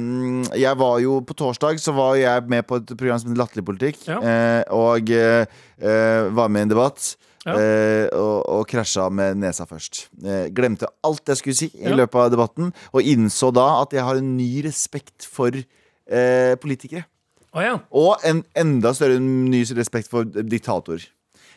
[0.60, 3.64] jeg var jo På torsdag så var jeg med på et program som heter Latterlig
[3.68, 4.00] politikk.
[4.08, 4.18] Ja.
[4.20, 7.14] Eh, og eh, var med i en debatt.
[7.46, 7.54] Ja.
[7.58, 10.04] Eh, og, og krasja med nesa først.
[10.22, 11.96] Eh, glemte alt jeg skulle si i Ja.
[12.02, 12.68] løpet av debatten.
[12.92, 17.06] Og innså da at jeg har en ny respekt for eh, politikere.
[17.52, 17.74] Å ja.
[17.92, 21.04] Og en enda større ny respekt for diktatorer.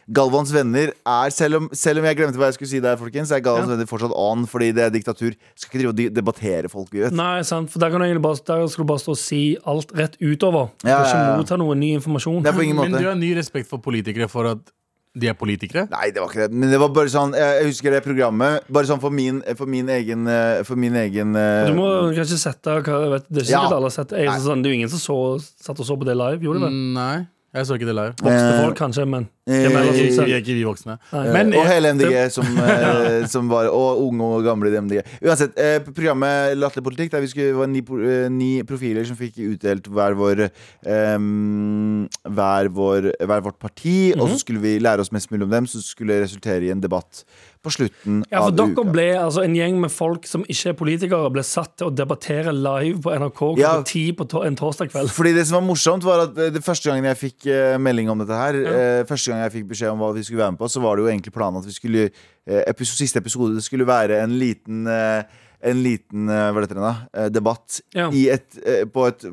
[0.05, 3.31] Galvans venner er, selv om, selv om jeg glemte hva jeg skulle si der, folkens,
[3.33, 3.73] er Galvans Ja.
[3.73, 5.33] venner fortsatt on fordi det er diktatur.
[5.57, 7.15] Skal ikke drive og debattere folk, vet.
[7.15, 9.41] Nei, sant, for der, kan du egentlig bare, der skal du bare stå og si
[9.65, 10.69] alt rett utover.
[10.83, 11.31] Du Ja, skal ja, ja.
[11.33, 12.43] ikke motta noe ny informasjon.
[12.45, 14.59] Det er på ingen Men du har ny respekt for politikere for at
[15.15, 15.85] de er politikere?
[15.91, 16.57] Nei, det var ikke det.
[16.59, 18.65] Men det var bare sånn Jeg husker det programmet.
[18.67, 22.37] Bare sånn for min, for min egen eh, For min egen eh, Du må kanskje
[22.41, 23.61] sette hva, jeg vet, Det er ikke Ja.
[23.77, 24.25] alle har sett det.
[24.25, 25.17] Jeg, sånn, det er jo ingen som så,
[25.69, 26.71] satt og så på det live, gjorde det?
[26.75, 27.15] Mm, Nei,
[27.55, 28.13] jeg så ikke det live.
[28.19, 30.95] Voksne Eh, folk kanskje, men Vi, vi er ikke vi voksne.
[31.13, 35.03] Men og eh, hele MDG som, eh, som var Og unge og gamle i MDG.
[35.21, 39.37] Uansett, eh, programmet Latterlig politikk, der vi skulle, var ni, eh, ni profiler som fikk
[39.45, 40.47] utdelt hver vår
[40.89, 44.33] em, hver, vår, hver vårt parti, og Mhm.
[44.33, 46.81] så skulle vi lære oss mest mulig om dem, så skulle det resultere i en
[46.81, 47.23] debatt
[47.65, 48.83] på slutten Ja, for av dere uka.
[48.93, 52.53] ble, altså En gjeng med folk som ikke er politikere, ble satt til å debattere
[52.53, 53.81] live på NRK klokka Ja.
[53.83, 55.09] ti på to en torsdag kveld.
[55.09, 58.09] Fordi det som var morsomt var at eh, det første gangen jeg fikk eh, melding
[58.09, 60.61] om dette her eh, Første gang jeg fikk beskjed om hva vi skulle være med
[60.61, 63.87] på, så var det jo egentlig planen at vi skulle eh, episode, Siste episode skulle
[63.87, 68.09] være en liten eh, en liten eh, det eh, debatt Ja.
[68.13, 69.25] i et, eh, på, et,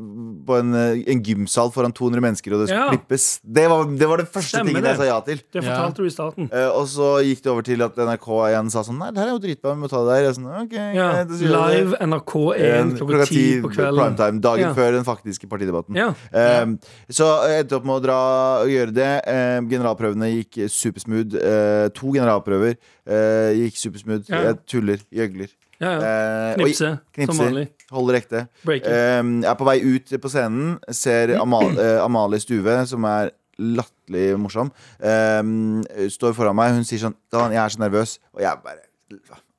[0.46, 2.90] på en, en gymsal foran 200 mennesker, og det skulle Ja.
[2.90, 3.40] klippes.
[3.44, 5.42] Det var, det var det første Stemmer tingen jeg sa ja til.
[5.52, 6.48] Det fortalte du i starten.
[6.72, 9.34] Og så gikk det over til at NRK igjen sa sånn Nei, det her er
[9.34, 10.32] jo dritbra, vi må ta det der.
[10.32, 10.94] Sånn, okay.
[11.42, 14.16] Live NRK1 klokka ti på kvelden.
[14.16, 15.98] primetime, dagen før den faktiske partidebatten.
[16.32, 16.76] Um,
[17.10, 18.20] så jeg endte opp med å dra
[18.62, 19.10] og gjøre det.
[19.26, 21.36] Um, generalprøvene gikk supersmooth.
[21.36, 24.30] Uh, to generalprøver uh, gikk supersmooth.
[24.30, 25.50] Jeg tuller, gjøgler.
[25.82, 25.98] Ja, ja.
[25.98, 26.90] Uh, og- Knipse,
[27.26, 27.66] som vanlig.
[27.92, 28.42] Holder ekte.
[28.64, 30.76] Um, jeg er på vei ut på scenen.
[30.94, 34.70] Ser Amal uh, Amalie Stuve, som er latterlig morsom,
[35.02, 36.72] um, står foran meg.
[36.78, 38.18] Hun sier sånn 'Jeg er så nervøs'.
[38.34, 38.88] Og jeg bare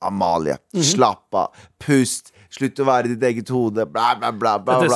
[0.03, 0.83] Amalie, Mhm.
[0.83, 1.51] slapp av.
[1.79, 2.31] Pust.
[2.53, 3.85] Slutt å være i ditt eget hode.
[3.89, 4.57] Bla, bla, bla.
[4.59, 4.95] bla, bla.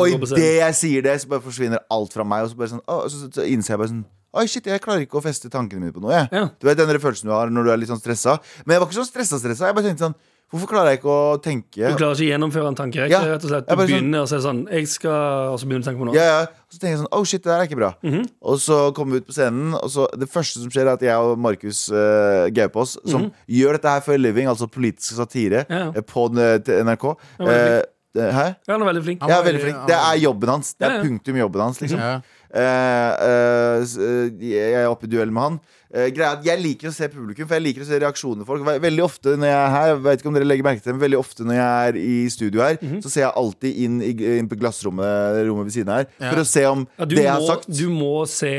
[0.00, 2.42] Og idet jeg sier det, så bare forsvinner alt fra meg.
[2.44, 4.04] Og så, sånn, å, så, så, så innser jeg bare sånn
[4.34, 6.28] Oi, shit, jeg klarer ikke å feste tankene mine på noe.
[6.30, 6.50] Ja.
[6.60, 8.38] Du vet den følelsen du har når du er litt sånn stressa.
[8.66, 9.38] Men jeg var ikke så stressa.
[9.40, 10.14] stressa Jeg bare tenkte sånn
[10.48, 11.76] Hvorfor klarer jeg ikke å tenke?
[11.76, 13.12] Du klarer ikke å gjennomføre en tankerekke.
[13.12, 13.20] Ja.
[13.34, 15.84] rett og slett Du begynner sånn- å si sånn Jeg skal Og så begynner du
[15.84, 16.14] å tenke på noe.
[16.16, 16.40] Ja, ja.
[16.48, 17.92] Og så tenker jeg sånn, oh shit, det der er ikke bra
[18.40, 21.04] Og så kommer vi ut på scenen Og så det første som skjer er at
[21.04, 25.66] jeg og Markus uh, Gaupås Som gjør dette her for a living Altså politisk satire
[25.68, 25.92] Ja, ja.
[25.94, 27.04] eh, På NRK
[27.40, 27.82] Ja, Eh,
[28.16, 28.46] eh, Hæ?
[28.66, 29.22] Ja, han er veldig flink.
[29.22, 32.14] Er veldig flink Det er jobben hans Det er punktum jobben hans liksom ja.
[32.56, 36.60] uh, eh, eh, Jeg er oppe i duell med han Eh, greia er at Jeg
[36.60, 39.56] liker å se publikum For jeg liker å se reaksjonene folk Veldig ofte når jeg
[39.58, 41.56] er her Jeg vet ikke om dere legger merke til det Men veldig ofte når
[41.56, 42.98] jeg er i studio her Mhm.
[43.02, 46.30] Så ser jeg alltid inn, i, inn på glassrommet Rommet ved siden her Ja.
[46.34, 48.52] For å se om Ja, det jeg har sagt du må se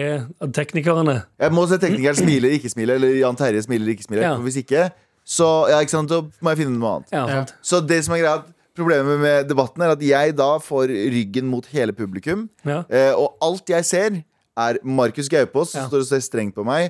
[0.58, 4.36] teknikerne Jeg må se teknikeren smiler, ikke smiler Eller Jan Terje smiler, ikke smiler Ja.
[4.38, 4.88] For hvis ikke
[5.30, 7.54] Så, ja, ikke sant, så må jeg finne noe annet.
[7.62, 8.40] Så det som er greia
[8.80, 13.68] Problemet med debatten er at jeg da får ryggen mot hele publikum eh, Og alt
[13.74, 14.20] jeg ser
[14.60, 16.90] er Markus Gaupås Som står og ser strengt på meg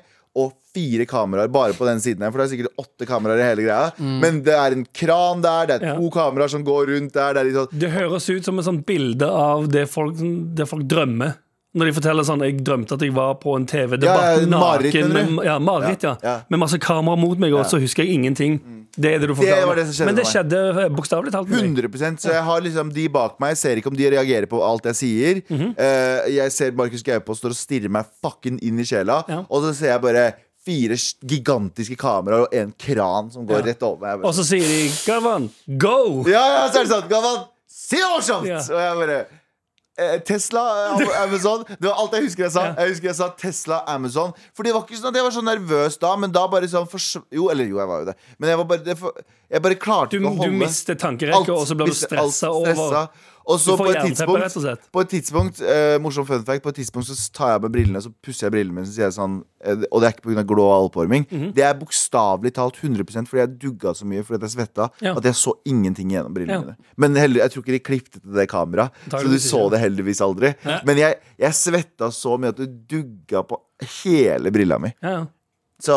[0.76, 3.66] fire kameraer bare på den siden her For det er sikkert åtte kameraer i hele
[3.66, 6.10] greia Men det er en kran der Det er to Ja.
[6.20, 9.68] kameraer som går rundt der Det sånn Det høres ut som et sånt bilde av
[9.70, 10.16] det folk,
[10.56, 11.36] det folk drømmer.
[11.78, 15.14] Når de forteller sånn Jeg drømte at jeg var på en TV-debatt ja, naken.
[15.14, 16.16] Med, ja, Marit, ja.
[16.24, 16.40] Ja.
[16.50, 18.56] Med masse kamera mot meg, og så husker jeg ingenting.
[18.98, 19.76] Det er det du Det forklarer.
[19.78, 21.48] det skjedde Men det skjedde eh, bokstavelig talt.
[21.48, 21.78] med meg.
[21.86, 24.84] 100 Så jeg har liksom de bak meg Ser ikke om de reagerer på alt
[24.90, 25.76] jeg sier Mhm.
[25.78, 29.24] Eh, Jeg ser Markus Gaupås står og stirrer meg fucking inn i sjela.
[29.50, 30.34] Og så ser jeg bare
[30.70, 30.98] Fire
[31.34, 35.50] gigantiske kameraer Og en kran som går rett over meg Og så sier de Galvan,
[35.82, 35.98] go!
[36.30, 37.10] Ja, ja, så er det sant.
[37.12, 38.62] Gavan, si det morsomt Ja.
[38.62, 39.18] Og jeg bare
[40.00, 40.66] eh, Tesla,
[41.00, 44.36] eh, Amazon Det var alt jeg husker jeg sa Jeg husker jeg sa Tesla, Amazon
[44.54, 46.88] For det var ikke sånn at jeg var så nervøs da Men da bare sånn
[47.34, 48.96] Jo, eller jo, jeg var jo det Men jeg var bare
[49.50, 52.54] Jeg bare klarte Du, ikke å holde du mister tankerekka, og så blir du stressa
[52.54, 53.10] over.
[53.48, 54.90] Og så på et og tidspunkt.
[54.92, 58.02] På et tidspunkt, eh, morsom fun fact På et tidspunkt så tar jeg med brillene
[58.04, 60.30] Så pusser jeg brillene mine Så sier jeg sånn eh, Og det er ikke på
[60.34, 61.54] grunn av glå oppvarming Mhm.
[61.56, 65.16] Det er bokstavelig talt 100% Fordi jeg dugga så mye Fordi jeg svetta Ja.
[65.16, 66.62] At jeg så ingenting gjennom brillene Ja.
[66.62, 69.80] mine Men heller, jeg tror ikke de klippet til det kamera Så du så det
[69.80, 70.54] heldigvis aldri
[70.86, 73.58] Men jeg, jeg svetta så mye At det dugga på
[74.04, 75.26] hele brilla mi Ja, ja.
[75.82, 75.96] Så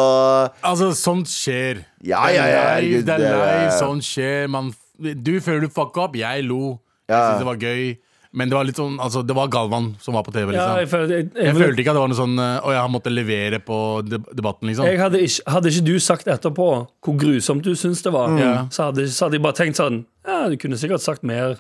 [0.63, 1.85] Altså, sånt skjer.
[2.07, 4.49] Ja, ja, ja, Det er lei, sånt skjer.
[4.49, 4.69] Man,
[5.01, 6.15] du føler du fucka opp.
[6.15, 6.79] Jeg lo.
[7.13, 7.29] Jeg Ja.
[7.29, 7.93] syntes det var gøy.
[8.35, 10.79] Men det var litt sånn Altså, det var Galvan som var på TV, ja liksom.
[10.81, 12.93] jeg, følte, jeg, jeg, Jeg følte ikke at det var noe sånn Og Å, jeg
[12.95, 13.77] måtte levere på
[14.09, 14.87] debatten, liksom.
[14.89, 16.69] jeg hadde, ikke, hadde ikke du sagt etterpå
[17.05, 18.55] hvor grusomt du syns det var, Ja.
[18.73, 21.59] så, hadde, så hadde jeg bare tenkt sånn Ja, du kunne sikkert sagt mer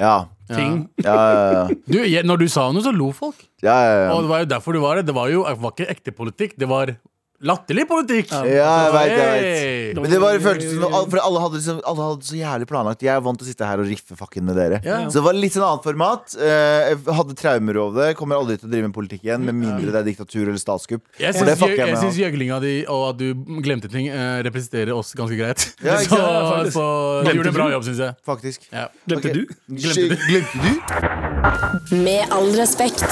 [0.00, 0.88] Ja, ting.
[1.04, 1.68] ja, ja, ja.
[1.92, 3.44] Du, jeg, når du sa noe, så lo folk.
[3.62, 4.08] ja, ja, ja.
[4.16, 5.04] Og det var jo derfor du var det.
[5.06, 6.96] Det var jo det var ikke ekte politikk, det var
[7.44, 8.30] latterlig politikk.
[8.30, 8.44] Ja,
[8.86, 10.00] jeg vet, jeg veit.
[10.00, 13.02] Men det bare føltes som For alle hadde, liksom, alle hadde så jævlig planlagt.
[13.04, 14.80] Jeg er vant til å sitte her og riffe fucken med dere.
[14.86, 15.00] Ja.
[15.08, 16.36] Så det var litt sånn annet format.
[16.38, 18.16] Eh, Jeg hadde traumer over det.
[18.20, 21.04] Kommer aldri til å drive med politikk igjen, med mindre det er diktatur eller statskupp.
[21.20, 23.28] Jeg syns gjøglinga di og at du
[23.64, 25.66] glemte ting, eh, representerer oss ganske greit.
[25.84, 26.86] Ja, ikke så, så
[27.26, 28.18] du gjorde en bra jobb, syns jeg.
[28.24, 28.68] Faktisk.
[28.72, 28.88] Ja.
[29.08, 29.44] Glemte okay.
[29.44, 29.78] du?
[29.84, 30.16] Glemte du?
[30.30, 31.94] Glemte du?
[32.04, 33.04] Med all respekt.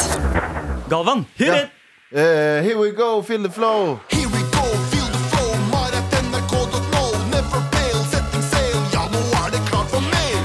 [0.93, 1.61] Galvan, hit Ja.
[1.65, 1.79] it!
[2.15, 3.99] Eh, here we go, feel the flow.
[4.11, 7.05] Here we go, feel the flow, maret.nrk.no.
[7.33, 10.37] Never fail, setting sail, ja, nå er det klart for mer.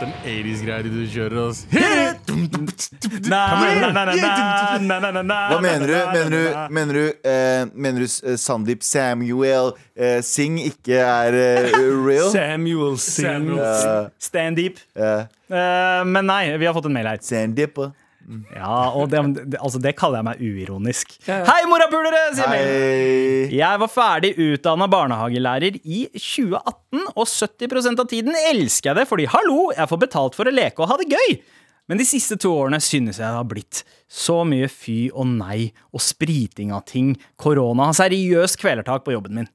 [0.00, 1.34] Den 80s-greier du kjører.
[1.48, 1.66] oss
[3.26, 3.42] Hva
[5.60, 5.96] mener du?
[5.98, 6.38] Mener du,
[6.70, 11.74] mener du, eh, mener du eh, Sandeep Samuel eh, Singh ikke er eh,
[12.06, 12.30] real?
[12.32, 13.50] Samuel Singh.
[13.58, 14.78] Eh, Stand deep.
[14.94, 17.18] eh, Eh, men nei, vi har fått en mail her.
[17.26, 17.74] Sandeep.
[17.82, 17.90] eh.
[18.54, 19.20] Ja, og det,
[19.58, 21.14] altså, det kaller jeg meg uironisk.
[21.26, 22.24] Hei, morapulere!
[22.36, 22.50] sier.
[22.50, 23.46] Hei.
[23.58, 29.30] Jeg var ferdig utdanna barnehagelærer i 2018, og 70% av tiden elsker jeg det, fordi
[29.30, 31.40] hallo, jeg får betalt for å leke og ha det gøy.
[31.90, 35.72] Men de siste to årene synes jeg det har blitt så mye fy og nei
[35.90, 37.16] og spriting av ting.
[37.40, 39.48] Korona har seriøst kvelertak på jobben min.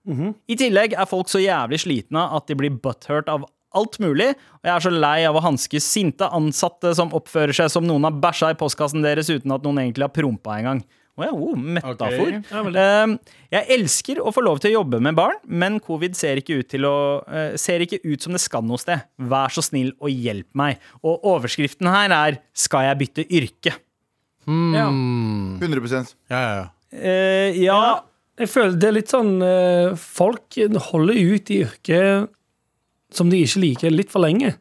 [0.51, 4.69] I tillegg er folk så jævlig slitne at de blir butthurt av alt mulig, og
[4.69, 8.15] jeg er så lei av å hanske sinte ansatte som oppfører seg som noen har
[8.23, 10.83] bæsja i postkassen deres uten at noen egentlig har prompa engang.
[11.15, 12.33] Å ja, oh, metafor.
[12.75, 13.11] Eh,
[13.53, 16.67] jeg elsker å få lov til å jobbe med barn, men covid ser ikke ut,
[16.73, 16.97] til å,
[17.31, 19.05] eh, ser ikke ut som det skal noe sted.
[19.15, 20.83] Vær så snill og hjelp meg.
[21.07, 23.75] Og overskriften her er 'Skal jeg bytte yrke'?
[24.45, 24.89] Ja.
[24.91, 26.67] 100 Ja, ja, ja.
[26.93, 28.03] Uh, ja,
[28.37, 30.55] Jeg føler det er litt sånn eh, Folk
[30.91, 32.29] holder ut i yrket
[33.15, 34.53] som de ikke liker, litt for lenge.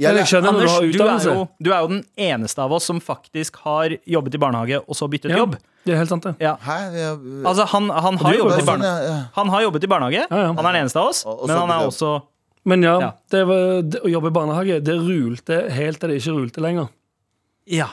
[0.00, 2.62] Jeg, Jeg skjønner når du Anders, har du er, jo, du er jo den eneste
[2.64, 5.58] av oss som faktisk har jobbet i barnehage og så byttet Ja, jobb.
[5.84, 6.32] det er helt sant, det.
[6.40, 6.54] Ja.
[6.64, 6.76] Hæ?
[6.96, 9.02] Jeg, Altså, han, han, har jobbet i sånn, barnehage.
[9.04, 9.18] ja, ja.
[9.36, 10.22] han har jobbet i barnehage.
[10.30, 10.48] Ja, ja.
[10.56, 11.92] Han er den eneste av oss, Og- og men han er jobb.
[11.92, 12.12] også
[12.64, 13.10] Men ja, Ja.
[13.30, 16.88] Det var, det, å jobbe i barnehage, det rulte helt til det ikke rulte lenger.
[17.66, 17.88] Ja.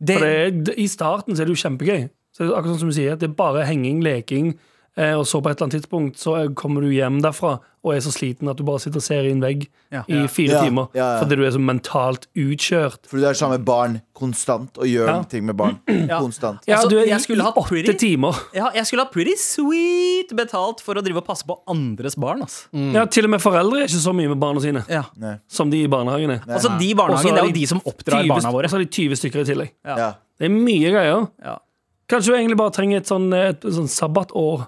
[0.00, 2.08] Det, For det, det, I starten så er det jo kjempegøy.
[2.32, 4.54] Så det er akkurat sånn som du sier, det er bare henging, leking,
[4.96, 7.98] og så på et eller annet tidspunkt så er- kommer du hjem derfra og er
[8.00, 10.02] så sliten at du bare sitter og ser i en vegg Ja.
[10.08, 11.20] i fire Ja, timer ja, ja.
[11.20, 13.06] fordi du er så mentalt utkjørt.
[13.06, 15.22] For du er sammen med barn konstant og gjør Ja.
[15.24, 15.80] ting med barn.
[16.08, 16.60] Konstant.
[16.66, 18.34] Ja, Altså, du er jeg i, skulle i hatt åtte pretty- timer.
[18.54, 22.42] ja, jeg skulle ha pretty sweet betalt for å drive og passe på andres barn.
[22.42, 22.68] ass.
[22.72, 25.02] Ja, Til og med foreldre er ikke så mye med barna sine Ja.
[25.48, 26.40] som de i barnehagene.
[26.48, 28.68] Altså, De barnehagene barnehagen, er jo de som oppdrar 20 barna Og våre.
[28.68, 29.70] så har de 20 stykker i tillegg.
[29.84, 30.14] Ja.
[30.38, 31.28] Det er mye greier.
[31.44, 31.58] Ja.
[32.08, 34.66] Kanskje du egentlig bare trenger et sånn, et sånn sabbatår.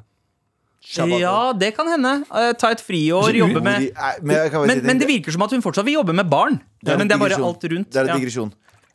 [0.87, 1.19] Shabbat.
[1.19, 2.13] Ja, det kan hende.
[2.31, 3.89] Uh, ta et friår, jobbe med
[4.23, 6.61] men, jeg men, men det virker som at hun fortsatt vil jobbe med barn.
[6.79, 7.91] Det men det er bare alt rundt.
[7.91, 8.47] Det er en Ja.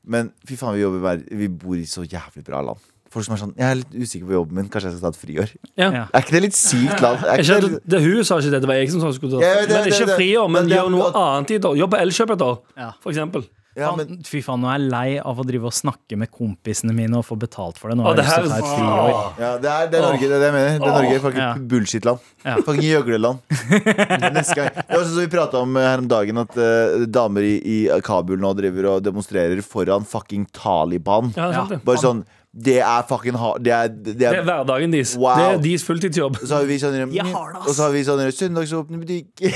[0.01, 2.79] Men fy faen, vi, jobber, vi bor i så jævlig bra land.
[3.11, 5.11] Folk som er sånn Jeg er litt usikker på jobben min, kanskje jeg skal ta
[5.11, 5.49] et friår.
[5.75, 5.89] Ja.
[5.91, 6.03] Ja.
[6.15, 7.25] Er ikke det litt sykt land?
[7.27, 9.35] Er ikke det, det, Hun sa ikke det, det var jeg som sa hun skulle
[9.35, 11.75] ta Ja, det- Men det- ikke friår, men men gjør noe annet i et år.
[11.77, 12.91] Jobb på Elkjøp et år, Ja.
[13.03, 13.43] for eksempel.
[13.79, 16.91] Ja, men, Fy faen, nå er jeg lei av å drive og snakke med kompisene
[16.95, 17.95] mine og få betalt for det.
[17.99, 19.11] Nå har jeg lyst til å ta et friår.
[19.43, 20.73] ja, det, er, det er Norge, det er det jeg mener.
[20.81, 21.51] Det er Norge, fucking Ja.
[21.71, 22.27] bullshit-land.
[22.43, 22.55] Ja.
[22.67, 23.39] Fucking gjøgleland.
[24.35, 24.69] Neste gang.
[24.75, 27.55] Det var sånn som vi prata om eh, her om dagen, at uh, damer i,
[27.63, 31.31] i Kabul nå driver og demonstrerer foran fucking Taliban.
[31.37, 31.81] Ja, det er sant det.
[31.87, 35.13] Bare sånn Det er fucking hard Det er, det Det er er hverdagen deres.
[35.15, 35.37] Wow.
[35.39, 36.35] Det er deres fulltidsjobb.
[36.41, 37.13] Og så har vi sånn.
[37.15, 39.55] Og så har vi sånn søndagsåpne butikker.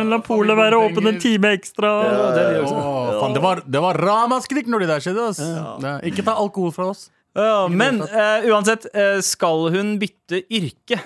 [0.10, 1.92] La polet være åpen en time ekstra.
[2.08, 2.64] Ja, det de.
[2.72, 5.28] Åh, faen, det var, det var ramaskrik når det der skjedde.
[5.92, 7.10] er- ikke ta alkohol fra oss.
[7.36, 10.98] Ja, men uh, uansett, uh, skal hun bytte yrke?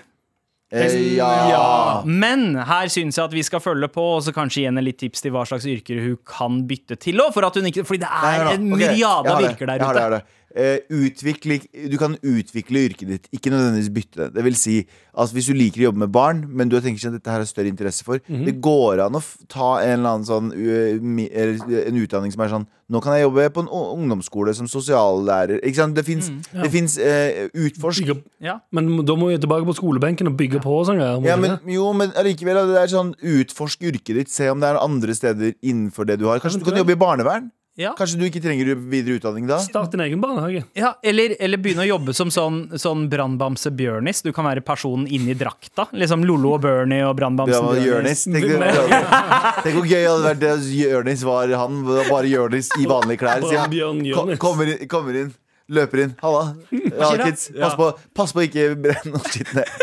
[0.75, 2.03] Eh, ja.
[2.05, 4.99] Men her syns jeg at vi skal følge på og så kanskje gi henne litt
[4.99, 7.23] tips til hva slags yrker hun kan bytte til.
[7.35, 8.67] For at hun ikke, fordi det er Nei, en.
[8.75, 10.03] Myriade av yrker der Jeg har det, jeg ute.
[10.03, 10.23] har det.
[10.55, 11.57] Eh, utvikle,
[11.91, 14.35] du kan utvikle yrket ditt, ikke nødvendigvis bytte det.
[14.37, 14.87] Det vil si,
[15.19, 17.41] at Hvis du liker å jobbe med barn, men du tenker ikke at dette her
[17.43, 18.45] er større interesse for Mhm.
[18.47, 23.01] Det går an å ta en eller annen sånn en utdanning som er sånn Nå
[23.01, 25.59] kan jeg jobbe på en ungdomsskole som sosiallærer.
[25.65, 25.95] Ikke sant?
[25.97, 27.47] Det fins Mm, ja.
[27.49, 28.11] uh, Utforsk.
[28.45, 28.59] Ja.
[28.71, 30.67] Men da må vi tilbake på skolebenken og bygge på.
[30.67, 34.29] og sånn Ja, men, jo, men allikevel, det er sånn utforsk yrket ditt.
[34.29, 36.39] Se om det er andre steder innenfor det du har.
[36.41, 37.51] Kanskje du kan jobbe i barnevern?
[37.75, 37.91] Ja.
[37.99, 39.57] Kanskje du ikke trenger videre utdanning da?
[39.59, 40.61] Start din egen barnehage.
[40.79, 44.23] Ja, eller, eller begynne å jobbe som sånn, sånn brannbamse Bjørnis.
[44.23, 45.89] Du kan være personen inni drakta.
[45.91, 48.47] Liksom Lollo og Bernie og brannbamsen men Tenk,
[49.65, 51.83] Tenk hvor gøy det hadde vært det Jørnis var han.
[51.89, 53.43] Bare Jørnis i vanlige klær.
[53.43, 55.35] Så jeg, kommer, inn, kommer inn,
[55.75, 56.15] løper inn.
[56.23, 56.47] Halla.
[56.95, 57.51] Ja, kids.
[57.59, 59.75] Pass på, pass på ikke brenne og skitt ned.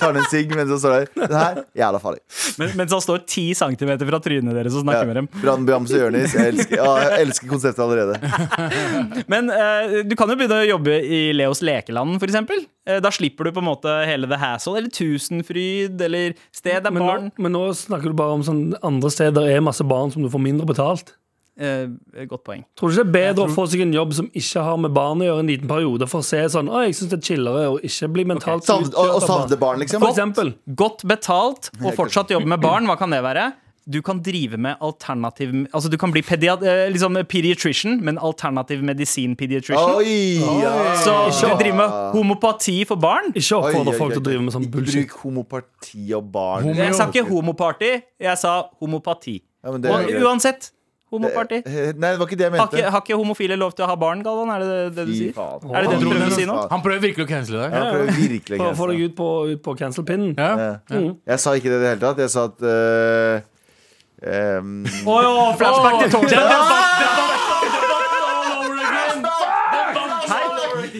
[0.00, 1.10] Tar en sigg mens han står der.
[1.28, 2.22] Det her jævla farlig.
[2.60, 5.28] Men, mens han står ti centimeter fra trynet deres og snakker med dem.
[5.42, 6.34] Brannbjamse Jonis.
[6.36, 8.18] Jeg elsker, ja, jeg elsker konseptet allerede.
[9.32, 12.64] Men uh, du kan jo begynne å jobbe i Leos lekeland, for eksempel.
[12.88, 14.78] Eh, da slipper du på en måte hele the hassle.
[14.78, 19.12] Eller Tusenfryd, eller sted der Men nå, men nå snakker du bare om sånn andre
[19.12, 21.17] steder er masse barn som du får mindre betalt.
[21.58, 22.64] Eh, Godt poeng.
[22.78, 24.94] Tror du ikke det er bedre å få seg en jobb som ikke har med
[24.96, 27.26] barn å gjøre, en liten periode, for å se sånn Å, jeg syns det er
[27.32, 30.00] chillere å ikke bli mentalt Savne, og, og savne barn, liksom.
[30.02, 30.54] For eksempel.
[30.78, 33.50] Godt betalt og fortsatt jobbe med barn, hva kan det være?
[33.88, 38.82] du kan drive med alternativ Altså du kan bli pedia, eh, liksom pediatrician, men alternativ
[38.84, 39.94] medisin pediatrician.
[39.96, 40.42] Oi!
[40.62, 40.74] Ja.
[41.00, 43.32] Så du driver med homopati for barn?
[43.34, 45.06] Ikke oppfordre folk til å drive med sånn Ikke bullshit.
[45.08, 46.64] bruk homopati og barn.
[46.68, 49.38] Homo- Jeg sa ikke homoparty, jeg sa homopati.
[49.64, 50.22] Ja, men det Og greit.
[50.22, 50.70] uansett,
[51.10, 51.58] homoparty.
[51.64, 53.88] Eh, Nei, det var ikke det jeg Har ikke, har ikke homofile lov til å
[53.90, 54.50] ha barn, Galvan?
[54.54, 55.32] Er det det du sier?
[55.36, 55.64] faen.
[55.74, 56.56] Er det det du prøver å si nå?
[56.70, 57.76] Han prøver virkelig å cancele deg.
[57.78, 58.78] Han prøver virkelig å cancele.
[58.80, 60.34] få deg ut på, ut på cancel-pinnen.
[60.38, 60.50] Ja.
[60.92, 61.04] Ja.
[61.34, 62.18] Jeg sa ikke det i det hele tatt.
[62.24, 62.58] Jeg sa at
[65.08, 66.46] Å jo flashback til torsdag.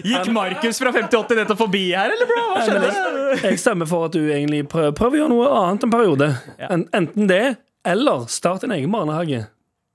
[0.08, 2.42] Gikk Markus fra 5080 nettopp forbi her, eller bro?
[2.54, 2.90] Hva skjedde?
[3.42, 6.28] Jeg stemmer for at du egentlig prøver, prøver å gjøre noe annet en periode.
[6.68, 7.42] En, enten det,
[7.88, 9.42] eller start en egen barnehage.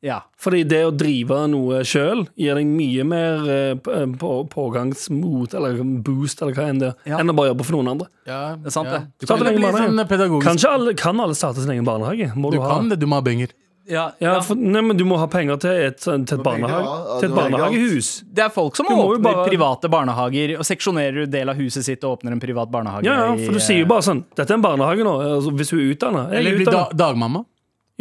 [0.03, 0.17] Ja.
[0.43, 5.79] Fordi det å drive noe sjøl gir deg mye mer eh, eh, på, pågangsmot eller
[6.03, 7.19] boost eller hva enn det Ja.
[7.21, 8.07] enn å bare jobbe for noen andre.
[8.27, 8.99] Ja, Det er sant, ja.
[8.99, 9.07] det.
[9.23, 9.87] Du kan barnehage.
[9.87, 10.47] sånn pedagogisk.
[10.49, 12.33] Kanskje alle, kan alle starte sin egen barnehage?
[12.35, 13.55] Må Du du, ha kan det, du må ha penger.
[13.85, 14.41] Ja, ja, ja.
[14.41, 17.17] for, nei, men du må ha penger til et, til et, barnehage, ja.
[17.19, 18.11] til et barnehagehus.
[18.31, 22.03] Det er folk som Du åpner bare- private barnehager og seksjonerer del av huset sitt
[22.03, 23.03] og åpner en privat barnehage.
[23.03, 25.51] Ja, ja, i, for du sier jo bare sånn Dette er en barnehage nå, altså,
[25.51, 26.23] hvis hun er utdanna.
[26.31, 27.43] Eller blir da, dagmamma.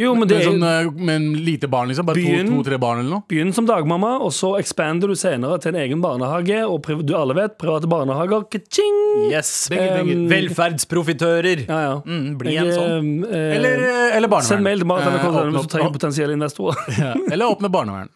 [0.01, 2.05] Jo, men det er sånn, eh, med en lite barn, liksom.
[2.07, 3.23] Bare Byen- to-tre barn eller noe.
[3.29, 6.63] Begynn som dagmamma, og så expander du senere til en egen barnehage.
[6.67, 9.29] Og priv- du alle vet, private barnehager ka-ching!
[9.31, 9.69] Yes.
[9.69, 11.67] Um, Velferdsprofitører.
[11.67, 11.93] Ja, ja.
[12.07, 13.25] Mm, bli Jeg, en sånn.
[13.31, 13.77] eh, Eller,
[14.09, 14.49] eh, eller barnevern.
[14.49, 16.75] Send mail til Eh, åpne hvis opp- du trenger potensielle investorer.
[17.03, 17.13] Ja.
[17.31, 18.09] Eller åpne barnevern.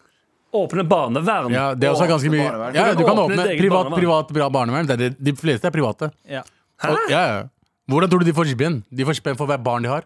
[0.54, 1.52] Åpne barnevern.
[1.52, 2.74] Ja, det er også ganske mye barnevern.
[2.74, 4.00] ja, Du kan åpne åpne eget privat, barnevern.
[4.00, 4.86] privat bra barnevern.
[4.86, 6.10] Det er det, de fleste er private.
[6.28, 6.42] Ja.
[6.84, 7.42] Og, ja, ja.
[7.88, 8.82] Hvordan tror du de får spenn?
[8.92, 10.02] De får spenn for hver barn de har.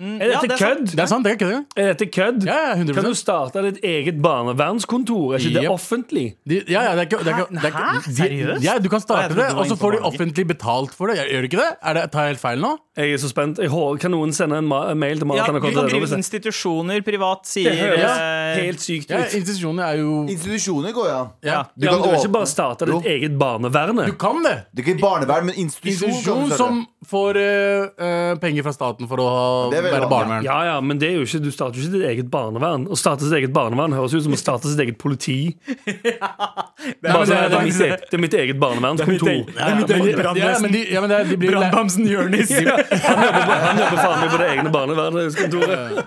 [0.00, 0.84] Er Ja, dette det er kødd?
[0.96, 1.60] Det er sant, det er ikke det.
[1.76, 2.44] Er dette kødd?
[2.48, 2.94] Ja, ja, 100%.
[2.96, 5.34] Kan du starte ditt eget barnevernskontor?
[5.34, 6.24] Er ikke det offentlig?
[6.48, 8.14] De, ja, ja, det er ikke, det er ikke, det er ikke Hæ?
[8.20, 8.64] Seriøst?
[8.64, 10.46] Ja, du kan Å, jeg starte trodde det, det var og så får de offentlig
[10.48, 11.18] betalt for det.
[11.30, 11.70] Gjør de ikke det?
[11.90, 12.72] Er det tar jeg helt feil nå?
[13.00, 13.60] Jeg er så spent.
[13.62, 17.04] Jeg håper, kan noen sende en ma mail til Ja, Marit vi kan drive institusjoner
[17.06, 19.34] privat, sier Det høres eh, helt sykt Ja, ut.
[19.38, 21.20] institusjoner er jo Institusjoner går ja.
[21.46, 21.60] ja.
[21.76, 23.00] Du Ja, kan men du vil ikke åpne- bare starte ditt Jo.
[23.14, 24.02] eget barnevern?
[24.10, 24.56] Du kan det!
[24.74, 26.10] Det er ikke barnevern, men institusjon.
[26.10, 26.58] kan Institusjon starte.
[26.58, 30.44] som får eh, eh, penger fra staten for å ha, Det er være barnevern.
[30.46, 32.86] Ja, ja, men det er jo ikke, du starter jo ikke ditt eget barnevern.
[32.90, 35.38] Å starte sitt eget barnevern høres ut som å starte sitt eget politi.
[37.04, 39.42] Bare sånn, det er det, er mitt, eget- det er mitt eget barnevernskontor.
[39.50, 42.06] det er mitt eget Ja, ja, men de, ja, men det, er- de blir Brannbamsen
[42.08, 42.50] Jonis.
[42.56, 46.00] Han jobber, faen meg på det egne barnevernskontoret.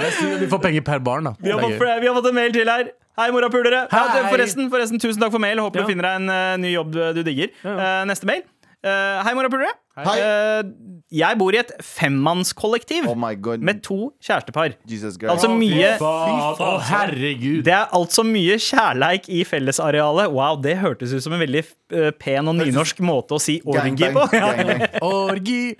[0.00, 1.34] At får penger per barn, da.
[1.40, 2.88] Vi har, fått, vi har fått en mail til her.
[3.20, 3.82] Hei, morapulere.
[3.92, 5.60] Ja, forresten, forresten, tusen takk for mail.
[5.60, 5.84] Håper Ja.
[5.84, 7.50] du finner deg en uh, ny jobb du digger.
[7.68, 8.46] Eh, neste mail.
[8.80, 9.74] Uh, hei, morapulere.
[10.00, 10.16] Hei.
[11.10, 14.76] Jeg bor i et femmannskollektiv Oh med to kjærestepar.
[15.26, 17.64] Altså mye Faen, herregud.
[17.66, 20.30] Det er altså mye kjærleik i fellesarealet.
[20.30, 24.12] Wow, det hørtes ut som en veldig eh, pen og nynorsk måte å si orgi
[24.14, 24.26] på.
[25.10, 25.74] Orgi.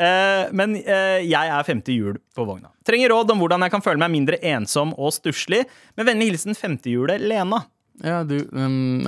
[0.00, 2.72] Eh, men eh, jeg er femte hjul på vogna.
[2.88, 5.66] Trenger råd om hvordan jeg kan føle meg mindre ensom og stusslig.
[6.00, 7.66] Med vennlig hilsen femtehjulet Lena.
[8.00, 9.04] Ja, du um,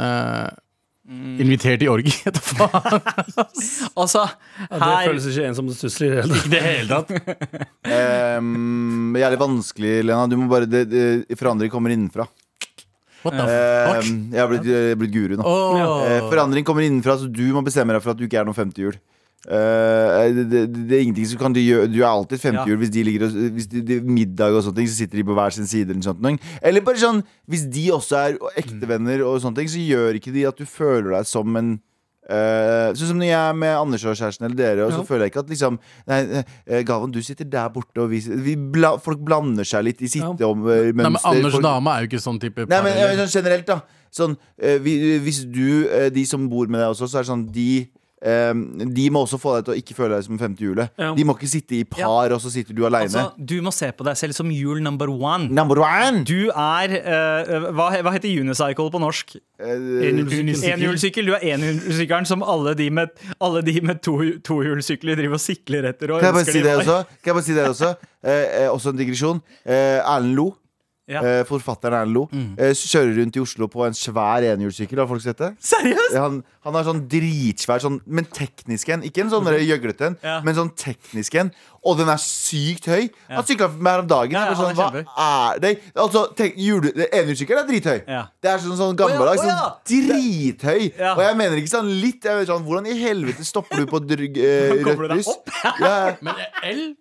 [1.09, 3.01] eh, Invitert i orgi, vet du faen.
[4.03, 4.27] Altså,
[4.69, 6.13] Det føles ikke ensomt og stusslig.
[6.13, 6.47] i det hele tatt.
[6.47, 8.39] I det hele tatt.
[8.39, 10.27] Um, jævlig vanskelig, Lena.
[10.31, 12.29] Du må bare det, det, Forandring kommer innenfra.
[13.23, 14.03] What the fuck?
[14.03, 15.47] Um, jeg har blitt, jeg blitt guru nå.
[15.47, 15.79] Oh.
[15.79, 18.57] Uh, forandring kommer innenfra, så du må bestemme deg for at du ikke er noe
[18.57, 18.97] femtehjul.
[19.43, 22.77] Eh, det, det, det er ingenting som kan du gjøre Du er alltid et femtehjul
[22.79, 25.35] hvis de ligger og, Hvis de, de, middag og sånne ting, så sitter de på
[25.35, 25.91] hver sin side.
[25.91, 30.21] Eller, sånt, eller bare sånn Hvis de også er ektevenner og sånne ting, så gjør
[30.21, 31.81] ikke de at du føler deg som en
[32.23, 35.07] Uh, sånn som når jeg er med Anders og kjæresten eller dere, og så Ja.
[35.09, 38.55] føler jeg ikke at liksom Nei, eh, Galvan, du sitter der borte, og vi, vi
[38.55, 40.95] bla, folk blander seg litt i sitteomønster.
[40.95, 43.81] Nei, men Anders dame er jo ikke sånn type Nei, men ja, sånn generelt, da.
[44.15, 47.33] Sånn, uh, vi, hvis du, uh, de som bor med deg også, så er det
[47.33, 47.91] sånn De
[48.23, 50.93] de må også få deg til å ikke føle deg som femtehjulet.
[51.01, 51.09] Ja.
[51.19, 53.09] De må ikke sitte i par, og så sitter du aleine.
[53.11, 55.49] altså, Du må se på deg selv som hjul number one.
[55.51, 56.23] Number one!
[56.29, 59.35] Du er uh, hva, hva heter unicycle på norsk?
[59.63, 61.27] Eh, Enhjulssykkel.
[61.29, 65.91] Du er enhjulssykkelen som alle de med, alle de med to, tohjulssykler driver og sikler
[65.93, 66.15] etter.
[66.15, 66.99] Og Kan jeg bare si det også?
[67.19, 67.93] Kan jeg bare si det også?
[68.23, 69.41] Eh, også en digresjon.
[69.67, 70.45] Eh, Erlend Lo.
[71.11, 71.19] Ja.
[71.27, 72.21] Eh, forfatteren Erlend Lo.
[72.55, 75.01] Eh, kjører rundt i Oslo på en svær enhjulssykkel.
[75.03, 75.49] Har folk sett det?
[75.59, 76.15] Seriøst?
[76.23, 79.03] Han, han har sånn dritsvær, sånn, men teknisk en.
[79.03, 80.41] Ikke en sånn der gjøglete en, Ja.
[80.47, 81.51] men sånn teknisk en.
[81.85, 83.09] Og den er sykt høy.
[83.29, 84.31] Han sykla mer her om dagen.
[84.37, 85.73] Ja, ja, sånn, hva er det?
[85.99, 88.03] Altså, tenk, hjul- Enhjulssykkel er drithøy.
[88.07, 88.21] Ja.
[88.41, 89.43] Det er sånn, sånn gammeldags.
[89.43, 90.93] Ja, Sånn drithøy.
[90.97, 91.17] Ja.
[91.17, 92.23] Og jeg mener ikke sånn litt.
[92.23, 95.27] Jeg vet sånn, Hvordan i helvete stopper du på drygg, eh, rødt lys?
[95.81, 96.15] Ja.
[96.23, 96.95] Men L?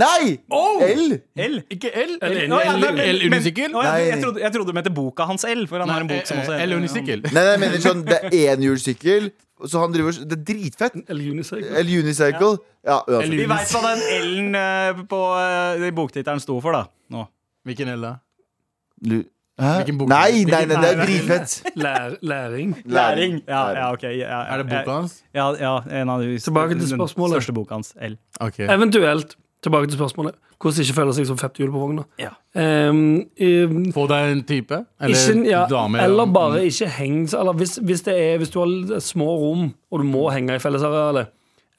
[0.00, 0.38] Nei!
[0.48, 1.20] L!
[1.36, 1.60] L?
[1.68, 2.16] Ikke L?
[2.22, 3.76] Ja, L- L-unisykkel?
[3.76, 6.56] Ja, jeg, trodde, du mente boka hans L, for han har en bok som også
[6.64, 7.26] L-unisykkel.
[7.28, 8.93] Nei, nei, jeg mener sånn Det er enhjulssykkel.
[9.64, 10.96] Så han driver Det er dritfett.
[11.08, 11.70] El unicycle.
[11.70, 12.00] Ja.
[12.00, 12.56] Unicycle.
[12.84, 12.98] Ja.
[13.22, 16.84] Vi veit hva den L-en eh, på eh, boktittelen sto for, da.
[17.14, 17.26] Nå.
[17.64, 18.16] Hvilken L, da?
[19.08, 19.84] Lu- Hæ?
[19.86, 21.52] Nei, nei, nei, det er dritfett.
[21.84, 22.72] Lær, læring.
[22.90, 23.36] Læring.
[23.46, 24.02] Ja, ja, ok.
[24.18, 25.20] Ja, Er det boka hans?
[25.34, 27.36] Ja, ja, en av de Tilbake til spørsmålet.
[27.38, 27.92] største boka hans.
[28.02, 28.16] L.
[28.42, 28.66] Okay.
[28.66, 32.04] Eventuelt, tilbake til spørsmålet, hvordan ikke føler seg som fett hjul på vogna.
[32.20, 32.30] Ja.
[32.54, 33.00] Um,
[33.40, 34.80] um, Få deg en type?
[35.02, 36.02] Eller ikke, ja, dame?
[36.04, 40.00] eller bare ikke heng Eller hvis, hvis, det er, hvis du har små rom, og
[40.00, 41.32] du må henge i fellesarealet,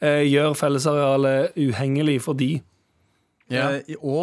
[0.03, 2.59] eh, gjør fellesarealet uhengelig for de.
[3.53, 3.65] Ja.
[3.77, 4.21] Eh, Å,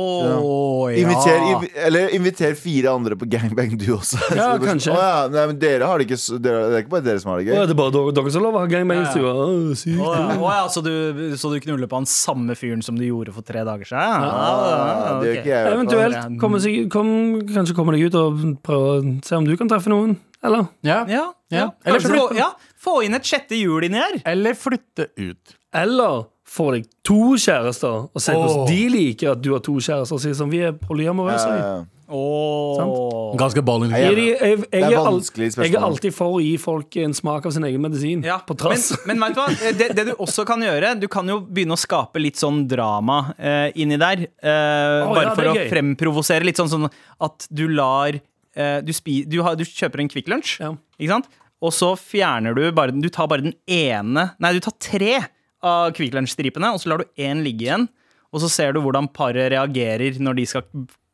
[0.91, 0.97] ja.
[1.03, 4.19] Inviter, inv- eller inviter fire andre på gangbang, du også.
[4.37, 4.91] Ja, det- kanskje.
[4.91, 5.29] Å, ja.
[5.31, 7.39] Nei, men dere har det ikke så, dere, Det er ikke bare dere som har
[7.39, 7.61] det Å, gøy.
[7.67, 9.33] det er bare dere, dere som lover å ha gangbang i stua.
[9.33, 10.01] Å, sykt.
[10.03, 10.27] Å, ja.
[10.35, 10.93] Å, ja, så, du,
[11.39, 14.27] så du knuller på han samme fyren som du gjorde for tre dager siden?
[14.27, 15.55] Ja, Ja, det gjør ikke jeg.
[15.55, 15.79] i hvert fall.
[15.79, 17.15] Eventuelt Kom, seg, kom,
[17.55, 20.19] kanskje komme deg ut og prøve å se om du kan treffe noen.
[20.43, 20.67] Eller?
[20.83, 21.05] Ja.
[21.07, 21.27] Ja, ja.
[21.55, 21.65] Ja.
[21.87, 22.41] Eller Kanskje få, flytte.
[22.43, 22.51] ja,
[22.83, 24.17] få inn et sjette hjul inni her.
[24.27, 25.53] Eller flytte ut.
[25.73, 30.17] Eller få deg to kjærester og se hvordan de liker at du har to kjærester.
[30.17, 31.49] Og sier sånn, vi er polyamorøse.
[31.49, 31.65] Ja, vi.
[31.65, 32.03] ja.
[32.13, 33.33] Oh.
[33.41, 33.93] Ganske balling.
[33.97, 37.81] Jeg, jeg, jeg, jeg er alltid for å gi folk en smak av sin egen
[37.81, 38.25] medisin.
[38.27, 38.91] Ja, På trass.
[39.07, 39.73] Men, men vet du hva?
[39.81, 43.23] Det, det du også kan gjøre, du kan jo begynne å skape litt sånn drama
[43.39, 44.27] uh, inni der.
[44.45, 46.45] Uh, oh, bare ja, for å er fremprovosere.
[46.45, 46.91] Litt sånn, sånn
[47.25, 50.75] at du lar uh, du, spi, du, har, du kjøper en Kvikk Lunsj, Ja.
[51.01, 51.33] ikke sant?
[51.63, 55.21] Og så fjerner du bare Du tar bare den ene Nei, du tar tre
[55.63, 57.89] av Kvikk Lunsj-stripene, og så lar du én ligge igjen.
[58.33, 60.67] Og så ser du hvordan paret reagerer når de skal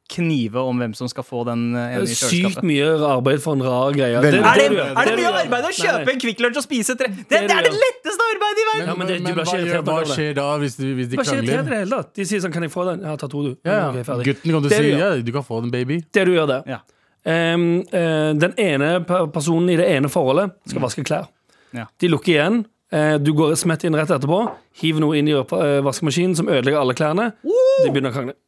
[0.09, 3.65] knive om hvem som skal få den eh, ene i Sykt mye arbeid for en
[3.67, 4.17] rar greie.
[4.25, 6.15] Det, Er det, er det mye arbeid å kjøpe nei.
[6.15, 7.11] en Kvikk Lunsj og spise tre?
[7.13, 8.87] Det, Det det, er det letteste arbeidet i verden!
[8.89, 11.63] Ja, men det- du blir hva, skjer da hvis, de, hvis de krangler?
[11.69, 12.15] det hele tatt.
[12.17, 13.57] De sier sånn 'Kan jeg få den?' Ja, ta to, du.
[13.65, 14.01] Ja, ja.
[14.01, 16.01] Okay, Gutten kan du si du ja, du kan få den, baby.
[16.01, 16.63] Det du gjør det.
[16.73, 16.81] Ja.
[17.29, 21.29] Um, uh, den ene personen i det ene forholdet skal vaske klær.
[21.77, 21.85] Ja.
[22.01, 22.65] De lukker igjen.
[22.93, 24.39] Eh, du går smett inn rett etterpå,
[24.81, 27.33] hiver noe inn i eh, vaskemaskinen som ødelegger alle klærne.
[27.45, 28.39] De begynner å krangle.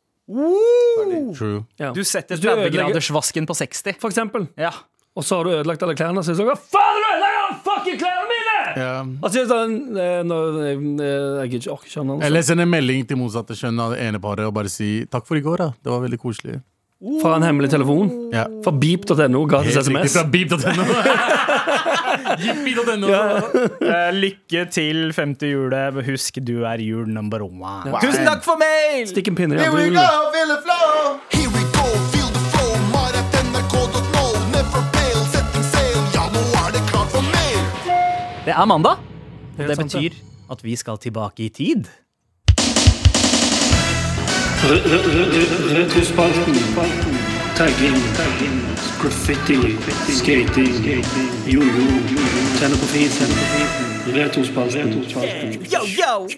[1.37, 1.65] True.
[1.81, 1.91] Ja.
[1.93, 3.99] Du setter Hvis 30-gradersvasken på 60.
[4.01, 4.47] For eksempel.
[4.61, 4.73] Ja.
[5.19, 6.23] Og så har du ødelagt alle klærne.
[6.25, 8.57] Så er det sånn faen har du ødelegger alle fucking klærne mine?!
[8.81, 8.91] Ja.
[9.03, 9.77] Og så er det sånn
[10.31, 13.81] no, eh, Jeg gidder ikke orke ikke skjønne Eller send en melding til motsatte kjønn
[13.83, 15.73] av det ene paret og bare si 'takk for i går', da.
[15.83, 16.61] Det var veldig koselig.
[17.01, 18.11] Fra en hemmelig telefon.
[18.33, 18.43] Ja.
[18.65, 20.13] Fra beep.no, gratis Helt SMS.
[20.13, 20.85] fra beep.no.
[22.61, 22.77] beep
[23.09, 23.23] ja.
[23.41, 27.89] uh, lykke til femte jule Husk, du er jul number one.
[27.89, 28.03] Wow.
[28.05, 29.07] Tusen takk for mail!
[29.09, 30.35] Stikk en pinne i Here we andre go, hjulet.
[30.37, 31.17] feel the flow!
[31.33, 32.71] Here we go, feel the flow.
[32.93, 34.27] Mar.nrk.no.
[34.53, 35.99] Never fail, setting sail.
[36.19, 36.45] Ja, nå
[38.45, 39.01] det er mandag.
[39.57, 40.21] Det Det sant, betyr
[40.53, 41.89] at vi skal tilbake i tid.
[45.75, 46.55] Retrospalten.
[47.57, 47.97] Tagging.
[49.01, 49.77] Graffiti.
[50.13, 51.05] Skating.
[51.47, 51.87] Jojo.
[52.61, 53.29] Tenne på fisen.
[54.15, 54.93] Retrospalten.
[55.73, 56.29] Yo, yo!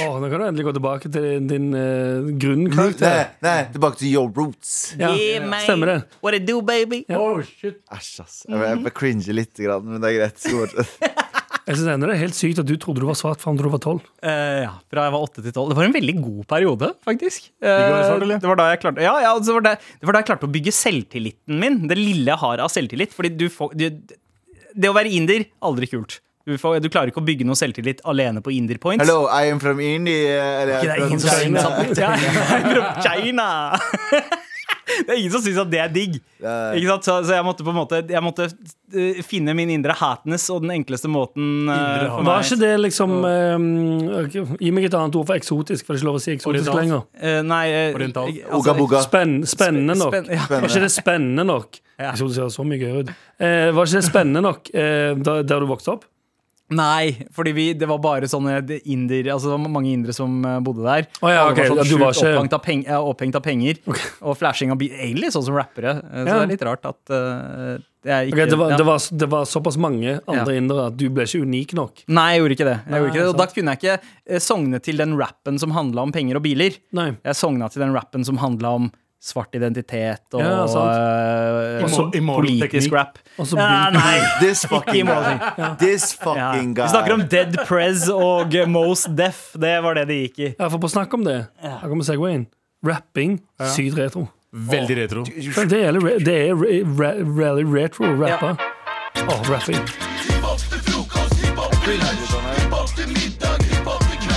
[0.00, 3.34] Oh, nå kan du endelig gå tilbake til din uh, grunnkarakter.
[3.44, 4.94] nei, tilbake til your Roots.
[4.96, 5.60] Ja, Yeah, man.
[5.64, 5.98] stemmer det.
[6.24, 7.04] What it do, baby?
[7.12, 7.82] Oh, shit.
[7.92, 8.44] Æsj, ass.
[8.48, 10.40] Jeg, jeg, jeg cringer litt, men det er greit.
[11.68, 13.82] Jeg synes det er helt sykt at du trodde du var svart fra du var
[13.82, 14.06] tolv.
[14.22, 15.72] Eh, ja, fra jeg var åtte til 12.
[15.72, 17.50] Det var en veldig god periode, faktisk.
[17.60, 20.30] Eh, det var da jeg klarte Ja, ja det, var da, det var da jeg
[20.32, 21.78] klarte å bygge selvtilliten min.
[21.90, 23.14] Det lille jeg har av selvtillit.
[23.16, 23.86] Fordi du får du,
[24.74, 26.20] Det å være inder, aldri kult.
[26.48, 29.04] Du, får, du klarer ikke å bygge noe selvtillit alene på inder points.
[29.04, 30.40] Hello, I am from India.
[30.64, 32.14] Eller Det er ingen som syns at ja,
[32.56, 33.50] I'm from China.
[35.06, 36.18] Det er ingen som syns at det er digg.
[36.40, 37.06] Ikke sant?
[37.06, 40.62] Så, så jeg måtte på en måte Jeg måtte eh, finne min indre hatness, og
[40.64, 45.18] den enkleste måten uh, for Var ikke det liksom uh, ok, Gi meg et annet
[45.20, 46.80] ord for eksotisk, for det er ikke lov å si eksotisk Oriental.
[46.80, 47.04] lenger.
[47.20, 48.32] Uh, Nei eh, Oriental.
[48.48, 49.04] altså, Oga.
[49.04, 50.16] Spenn, spennende nok.
[50.16, 50.48] Spen, ja.
[50.48, 51.80] Var ikke det spennende nok?
[52.00, 52.14] Ja.
[52.14, 53.12] Eksotisk høres så mye gøy ut.
[53.40, 56.08] Eh, var ikke det spennende nok eh, der, der du vokste opp?
[56.70, 60.58] Nei, fordi vi, det var bare sånne inder Altså det var mange indere som eh,
[60.64, 61.08] bodde der.
[61.18, 61.66] Oh, ja, okay.
[61.66, 63.80] ok, var sånn ja, ikke- opphengt, av peng, ja, opphengt av penger.
[64.22, 64.94] Og flashing av bil.
[64.94, 65.96] Egentlig sånn som rappere.
[65.98, 69.26] Eh, Så det er litt rart at uh, Ok, ikke det, var, det, var, det
[69.28, 72.04] var såpass mange andre indere at du ble ikke unik nok.
[72.08, 72.78] Nei, jeg gjorde ikke det.
[72.86, 73.26] Gjorde ikke det.
[73.28, 73.96] Og da kunne jeg ikke
[74.30, 76.78] eh, sogne til den rappen som handla om penger og biler.
[76.96, 77.10] Nei.
[77.26, 78.88] Jeg sogna til den rappen som handla om
[79.20, 83.18] svart identitet og Ja, uh, eh, Immo- politisk rap.
[83.38, 84.18] Og Ja, nei.
[84.40, 85.36] This fucking guy.
[85.78, 86.52] This Ja.
[86.56, 86.82] guy.
[86.82, 89.52] Vi snakker om Dead Prez og Most Deaf.
[89.58, 90.54] Det var det det gikk i.
[90.58, 92.46] Ja, for på snakk om det, her kommer Segwayen.
[92.84, 93.40] Rapping,
[93.74, 94.28] sykt retro.
[94.52, 95.20] Veldig retro.
[95.20, 95.64] Oh.
[95.68, 95.92] Det er,
[96.24, 98.56] det er re- re- really retro å rappe.
[99.20, 99.84] Åh, rapping.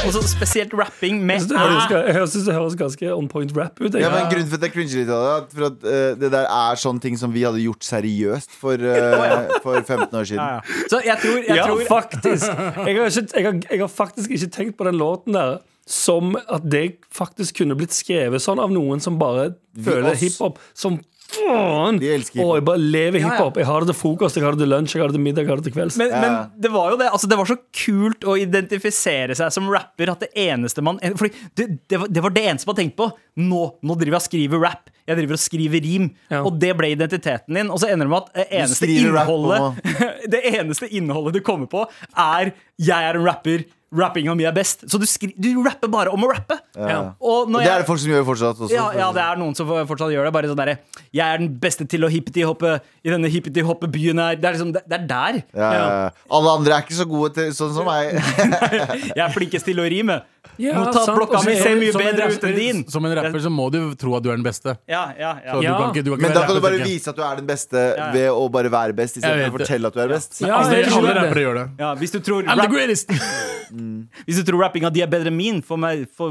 [0.03, 2.13] Og så spesielt rapping med Jeg synes det høres, æ.
[2.19, 3.95] jeg synes det høres ganske on point rap ut.
[3.95, 6.15] Ja, men Grunnen for at jeg cringer litt av det, er at for at eh,
[6.19, 10.27] det der er sånne ting som vi hadde gjort seriøst for, uh, for 15 år
[10.27, 10.41] siden.
[10.43, 10.87] Ja, ja.
[10.91, 12.47] Så jeg tror, jeg Ja, tror faktisk.
[12.49, 16.35] Jeg har, ikke, jeg, har, jeg har faktisk ikke tenkt på den låten der som
[16.47, 19.49] at det faktisk kunne blitt skrevet sånn av noen som bare
[19.83, 20.95] føler hiphop som
[21.35, 21.99] faen.
[22.01, 23.33] De elsker Å, jeg bare lever Ja, ja.
[23.33, 23.57] hiphop.
[23.61, 25.43] Jeg har det til frokost, jeg har det til lunsj, jeg har det til middag,
[25.45, 25.97] jeg har det til kvelds.
[25.97, 26.21] men, Ja.
[26.21, 30.11] men det var jo det altså Det var så kult å identifisere seg som rapper
[30.13, 33.11] at det eneste man Fordi det, det, var, det var det eneste man tenkte på.
[33.37, 34.89] Nå, nå driver jeg og skriver rap.
[35.07, 36.09] Jeg driver og skriver rim.
[36.31, 36.43] Ja.
[36.47, 37.69] Og det ble identiteten din.
[37.73, 39.81] Og så ender det med at det eneste innholdet
[40.33, 41.83] Det eneste innholdet du kommer på,
[42.15, 43.65] er 'jeg er en rapper'.
[43.93, 44.85] Rappinga mi er best.
[44.89, 46.57] Så du, skri, du rapper bare om å rappe.
[46.75, 47.13] Ja.
[47.21, 48.73] Og Og det er det folk som gjør fortsatt også.
[48.73, 50.33] ja, ja, det er noen som fortsatt gjør det.
[50.33, 50.77] Bare sånn derre
[51.13, 54.35] Jeg er den beste til å hippeti-hoppe i denne hippeti-hoppe-byen her.
[54.41, 55.41] Det er liksom, det, det er der.
[55.53, 56.11] Ja.
[56.33, 58.15] Alle andre er ikke så gode til sånn som meg.
[59.17, 60.21] Jeg er flinkest til å rime.
[60.59, 62.81] Ja, Notatblokka mi ser mye bedre ut enn din.
[62.91, 64.75] Som en rapper så må du tro at du er den beste.
[64.89, 65.53] Ja, ja, ja.
[65.55, 65.77] Så du Ja.
[65.79, 67.35] kan ikke, du kan ikke Men da kan du bare tenker vise at du er
[67.39, 68.09] den beste ja.
[68.13, 70.41] ved å bare være best, istedenfor vet å fortelle at du er best.
[70.43, 71.65] Ja, Alle, jeg alle rappere gjør det.
[71.79, 73.23] Ja, hvis du tror, I'm the rap,
[73.83, 74.25] greatest!
[74.27, 76.29] hvis du tror rappinga di er bedre enn min, få meg, få,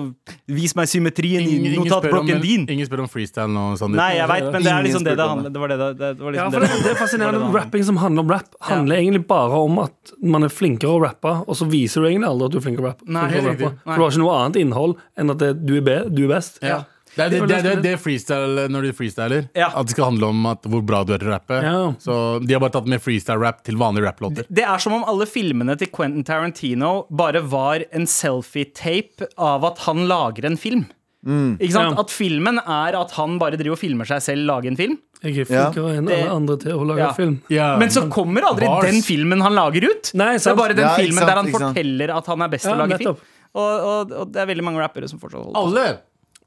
[0.48, 2.66] vis meg symmetrien i Ingen, notatblokken din.
[2.68, 3.64] ingen spør om freestyle nå.
[3.80, 3.98] Sandeep.
[4.00, 6.10] Nei, jeg veit, men det er liksom det det handler Det var det det, det,
[6.22, 7.40] var Ja, liksom for det, det, det er fascinerende.
[7.42, 10.96] det det Rapping som handler om rap, handler egentlig bare om at man er flinkere
[10.96, 13.06] å rappe, og så viser du egentlig aldri at du er flinkere å rappe.
[13.06, 13.74] Nei, flinkere å rappe.
[13.84, 16.32] For du har ikke noe annet innhold enn at det, du, er be, du er
[16.36, 16.58] best.
[16.64, 16.82] Ja.
[17.14, 19.48] Det er det, det, er det, det freestyle når du freestyler.
[19.58, 19.66] Ja.
[19.76, 21.58] At det skal handle om at hvor bra du er til å rappe.
[21.60, 21.74] Ja.
[22.00, 24.46] Så de har bare tatt med freestyle-rap til vanlige rapplåter.
[24.48, 29.78] Det er som om alle filmene til Quentin Tarantino bare var en selfie-tape av at
[29.86, 30.86] han lager en film.
[31.22, 31.94] Ikke sant?
[31.94, 32.00] Ja.
[32.02, 34.96] At filmen er at han bare driver og filmer seg selv lage en film.
[35.22, 37.12] Jeg er flinkere enn Det- alle andre til å lage Ja.
[37.14, 37.36] film.
[37.48, 37.76] Ja.
[37.78, 38.84] Men så kommer aldri Bars.
[38.90, 40.10] den filmen han lager ut.
[40.14, 42.64] Nei, det er bare den Ja, filmen sant, der han forteller at han er best
[42.64, 43.16] til Ja, å lage film.
[43.54, 45.62] Og, og, og det er veldig mange rappere som fortsatt holder på.
[45.62, 45.98] Alle!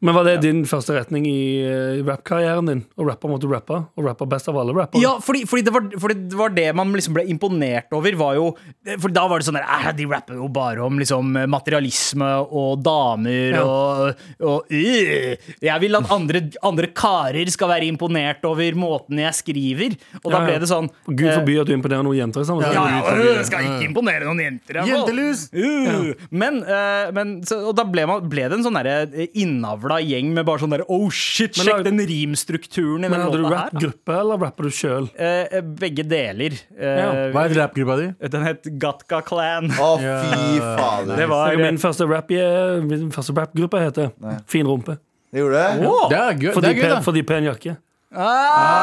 [0.06, 2.82] Men var det din første retning i uh, rappkarrieren din?
[3.00, 5.02] Å rappe måtte rappe, og rappe best av alle rappere?
[5.02, 8.16] Ja, fordi, fordi, det var, fordi det var det man liksom ble imponert over.
[8.20, 8.52] Var jo,
[9.02, 13.56] for da var det sånn der, De rapper jo bare om liksom, materialisme og damer
[13.56, 13.64] Ja.
[13.66, 19.34] og, og øh, Jeg vil at andre, andre karer skal være imponert over måten jeg
[19.42, 19.98] skriver.
[20.22, 20.46] Og da Ja, ja.
[20.50, 22.46] ble det sånn Og Gud forby at du imponerer noen jenter.
[22.46, 23.26] i samme Ja, setning.
[23.26, 24.82] ja, jeg skal ikke imponere noen jenter.
[24.90, 25.48] Jentelus!
[25.56, 29.28] Uh, Men, uh, men så, Og da ble, man, ble det en sånn derre
[29.96, 33.38] innavla gjeng med bare sånn derre Oh shit, Men sjekk den rimstrukturen i den hadde
[33.40, 33.70] låta her.
[33.72, 35.08] du rappgruppe, eller rapper du sjøl?
[35.18, 36.52] Eh, begge deler.
[36.78, 37.12] Eh, Ja.
[37.32, 38.28] Hva er rappgruppa di?
[38.30, 39.70] Den het Gatka Clan.
[39.72, 41.16] Å, fy fader.
[41.18, 44.12] Det var Min første rap heter første rapgruppe heter
[44.48, 44.98] Fin rumpe.
[45.32, 45.88] Det gjorde det?
[45.88, 46.10] Åh!
[46.10, 47.02] Det er gøy, Fordi, det er gøy pen, da.
[47.04, 47.78] fordi pen jakke.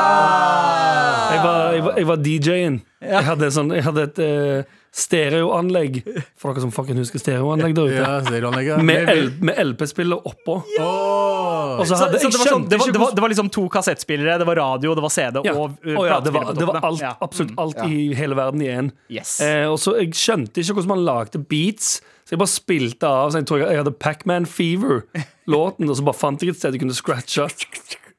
[0.02, 1.32] Ah!
[1.32, 2.76] Jeg var, jeg var, jeg var DJ-en.
[3.02, 6.02] Jeg hadde, sånn, jeg hadde et eh, stereoanlegg.
[6.36, 8.00] For dere som fucking husker stereoanlegg der ute.
[8.00, 8.82] Ja, stereoanlegget.
[8.84, 10.58] Med, L- med LP-spiller oppå.
[10.80, 11.80] Åh.
[11.80, 13.48] Og så hadde, så så det, var sånn, det, var, det, var, det var liksom
[13.54, 15.54] to kassettspillere, det var radio, det var CD ja.
[15.56, 18.92] og uh, ja, det, var, det var alt, absolutt alt i hele verden i én.
[19.12, 19.38] Yes.
[19.44, 21.94] Eh, og så Jeg skjønte ikke hvordan man lagde beats,
[22.26, 23.32] så jeg bare spilte av.
[23.32, 26.76] Så jeg tror jeg, jeg hadde Pac-Man Fever-låten, og så bare fant jeg et sted
[26.76, 27.48] jeg kunne scratche.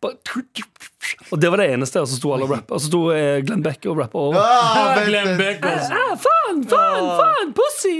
[1.32, 2.76] Og det var det eneste, og så sto alle og rappa.
[2.76, 4.40] Og så sto eh, Glenn Beck og rappa over.
[4.40, 5.36] Ah, Glenn.
[5.40, 5.98] Beck, altså.
[5.98, 7.98] Ah, faen, faen, faen, pussy!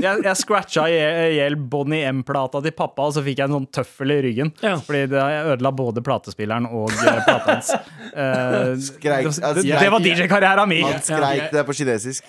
[0.00, 0.96] Jeg, jeg scratcha i
[1.36, 4.52] hjel Bonnie M-plata til pappa, og så fikk jeg en sånn tøffel i ryggen.
[4.64, 4.74] Ja.
[4.86, 7.70] Fordi det jeg ødela både platespilleren og eh, plata hans.
[8.10, 10.86] Uh, Skreik- det, altså, det, det var DJ-karrieren min!
[10.88, 12.26] Han skreik det på kinesisk.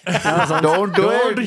[0.62, 1.40] Don't do it!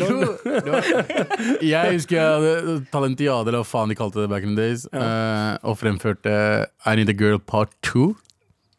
[1.65, 4.87] Jeg husker jeg hadde Talentiade, eller hva faen de kalte det back in the days,
[4.95, 6.35] uh, og fremførte
[6.87, 8.13] I Need a Girl Part 2.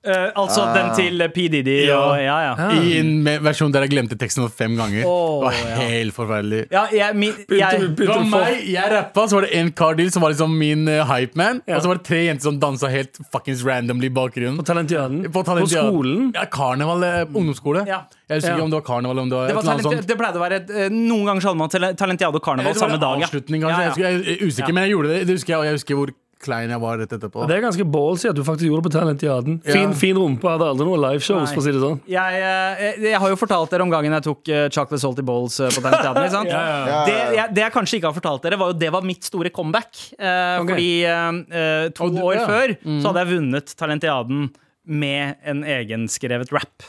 [0.05, 0.73] Eh, altså Ah.
[0.75, 1.47] den til P.
[1.49, 1.97] Didi Ja.
[1.97, 2.69] og Ja, ja.
[2.71, 5.03] I en versjon der jeg glemte teksten fem ganger.
[5.05, 5.87] Oh, det var ja.
[5.89, 6.67] helt forferdelig.
[6.71, 9.95] ja jeg, min, jeg, Det begynte var meg, jeg rappa, så var det en kar
[9.95, 11.61] til som var liksom min uh, hypeman.
[11.67, 11.75] Ja.
[11.77, 14.57] Og så var det tre jenter som dansa helt fuckings randomly i bakgrunnen.
[14.57, 15.31] på Talentiaden.
[15.31, 15.89] På, Talentiaden.
[15.91, 16.31] skolen.
[16.35, 17.85] Ja, karneval, eh, ungdomsskole.
[17.87, 18.01] Ja.
[18.29, 18.55] Jeg husker Ja.
[18.57, 20.41] ikke om det var karneval eller om det var, det, var talent, det pleide å
[20.41, 23.19] være et, Noen ganger så man Talentiade og karneval samme dag.
[23.19, 23.25] Ja.
[23.27, 23.81] avslutning, kanskje.
[23.81, 23.81] Ja, ja.
[23.81, 24.73] Jeg, husker, jeg er usikker, Ja.
[24.73, 25.27] men jeg gjorde det.
[25.27, 26.09] Det husker jeg, og jeg husker hvor
[26.43, 27.45] klein jeg var rett etterpå.
[27.49, 29.55] Det er ganske ballsy at du faktisk gjorde det på Talentiaden.
[29.65, 29.91] Fin, Ja.
[29.97, 30.43] fin rumpe.
[30.49, 31.99] Hadde aldri noen liveshows, for å si det sånn.
[32.11, 35.59] Jeg, jeg, jeg har jo fortalt dere om gangen jeg tok uh, Chocolate Salty Balls
[35.63, 36.21] eh, på Talentiaden.
[36.27, 36.51] ikke sant?
[36.55, 37.31] Ja, Det, ja, ja.
[37.39, 39.89] jeg, det jeg kanskje ikke har fortalt dere, var jo det var mitt store comeback.
[40.19, 40.67] Uh, okay.
[40.75, 42.45] Fordi eh, eh, to du- år ja.
[42.51, 44.45] før så hadde jeg vunnet Talentiaden
[44.86, 46.83] med en egenskrevet rap.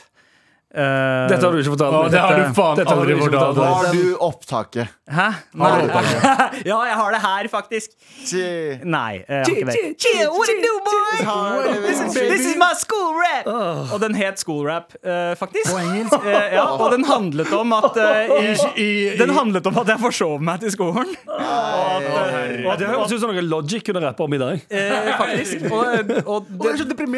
[0.77, 2.11] Eh, Dette har du ikke fortalt meg.
[2.12, 3.70] det har du faen aldri fortalt meg.
[3.77, 4.91] Har du opptaket?
[5.09, 5.27] Hæ?
[5.57, 6.03] Har du Nei.
[6.70, 7.95] ja, jeg har det her, faktisk.
[8.27, 8.43] Chi.
[8.85, 10.27] Nei, eh, jeg har ikke det.
[10.37, 11.79] What do, boy?
[11.87, 13.47] This is, this is my school rap!
[13.95, 15.70] Og den het School Rap, uh, faktisk.
[15.72, 16.27] På engelsk?
[16.53, 17.97] ja, og den handlet om at
[18.43, 18.53] i,
[18.83, 21.14] I- Den handlet om at jeg forsov meg til skolen.
[21.27, 24.61] Og at, Det høres ut som noe Logic kunne rappe om i dag.
[24.68, 25.66] Eh, faktisk.
[25.70, 26.74] Og, og det,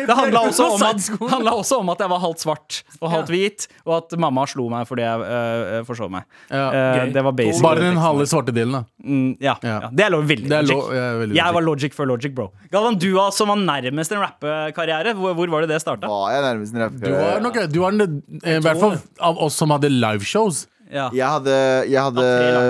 [0.06, 3.32] det handla også, om at- handla også om at jeg var halvt svart og halvt
[3.32, 3.47] hvit,
[3.86, 6.24] og at mamma slo meg fordi jeg uh, forsov meg.
[6.50, 6.66] Ja.
[6.68, 7.62] uh, det var basic.
[7.64, 8.82] Bare den halve svarte delen, da.
[9.04, 9.80] Mm, ja, Ja.
[9.86, 9.90] ja.
[9.92, 10.76] Det er lov, veldig Det er logic.
[10.76, 11.54] lov- ja, veldig jeg logic.
[11.58, 12.48] var logic før logic, bro.
[12.72, 15.14] Galvan, du som var nærmest en rappekarriere.
[15.18, 16.06] Hvor, hvor var det det starta?
[16.08, 19.38] Var jeg nærmest en Du var nok du var den, eh, I hvert fall av
[19.38, 20.66] oss som hadde liveshows.
[20.88, 21.10] Ja.
[21.12, 21.54] Jeg hadde,
[21.90, 22.60] jeg hadde Ja,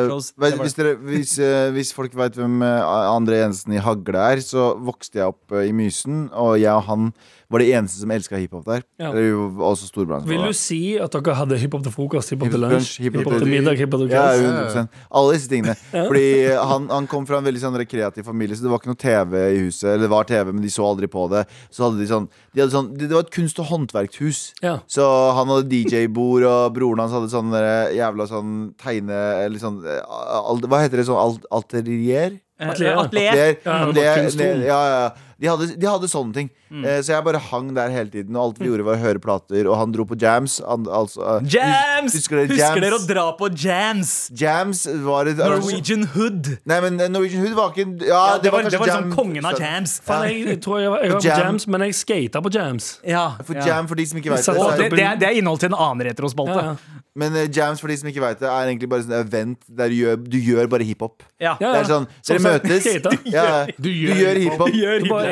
[0.43, 1.37] vet, hvis, dere, hvis,
[1.77, 6.25] hvis folk veit hvem André Jensen i Hagle er, så vokste jeg opp i Mysen,
[6.35, 7.13] og jeg og han
[7.49, 8.83] var de eneste som elska hiphop der.
[9.01, 9.09] Ja.
[9.09, 10.29] Eller jo, også storbransjen.
[10.29, 13.79] Vil du si at dere hadde hiphop til frokost, hiphop til lunsj, hiphop til middag,
[13.81, 15.77] hiphop til Ja, 100 Alle disse tingene.
[16.11, 19.01] Fordi han, han kom fra en veldig sånn kreativ familie, så det var ikke noe
[19.01, 19.87] TV i huset.
[19.95, 21.47] Eller det var TV, men de så aldri på det.
[21.73, 24.43] Så hadde de sånn, de hadde sånn Det var et kunst- og håndverkshus.
[24.65, 24.75] Ja.
[24.91, 25.07] Så
[25.39, 27.55] han hadde DJ-bord, og broren hans hadde sånn
[27.97, 29.23] jævla sånn tegne...
[29.47, 31.09] Eller sånn eh, al- Hva heter det?
[31.09, 32.37] Sånn alt, alterier?
[32.59, 32.99] Atelier.
[32.99, 32.99] Atelier.
[32.99, 33.57] Atelier.
[33.57, 33.57] Atelier.
[33.65, 35.28] Ja, det det, det, ja, ja.
[35.39, 36.49] De hadde, de hadde sånne ting.
[36.69, 36.83] Mm.
[36.85, 39.21] Eh, så jeg bare hang der hele tiden, og alt vi gjorde, var å høre
[39.23, 39.69] plater.
[39.71, 40.57] Og han dro på jams.
[40.67, 42.17] An, altså, uh, Jams!
[42.19, 44.11] Husker dere Husker dere å dra på jams?
[44.35, 46.51] Jams var et Norwegian Hood.
[46.69, 49.09] Nei, men eh, Norwegian Hood var ikke Ja, Ja, det var, kanskje det var liksom
[49.09, 49.97] jam- kongen av jams.
[50.05, 51.41] Fan, jeg, jeg tror jeg, var- jeg var på Jam.
[51.47, 52.91] jams, men jeg skata på jams.
[53.07, 53.67] Ja, For ja.
[53.71, 55.79] jam, for de som ikke vet det, det, det, er, det er innhold til en
[55.79, 56.59] annen retrospalte.
[56.59, 57.05] Ja, ja.
[57.19, 59.91] Men uh, jams, for de som ikke vet det, er egentlig bare sånn event der
[59.91, 61.25] du gjør, du gjør bare hiphop.
[61.43, 61.57] Ja.
[61.59, 62.85] Ja, Det er sånn, Dere møtes.
[62.85, 63.17] Du skate.
[63.33, 63.47] ja,
[63.79, 64.71] du gjør hiphop.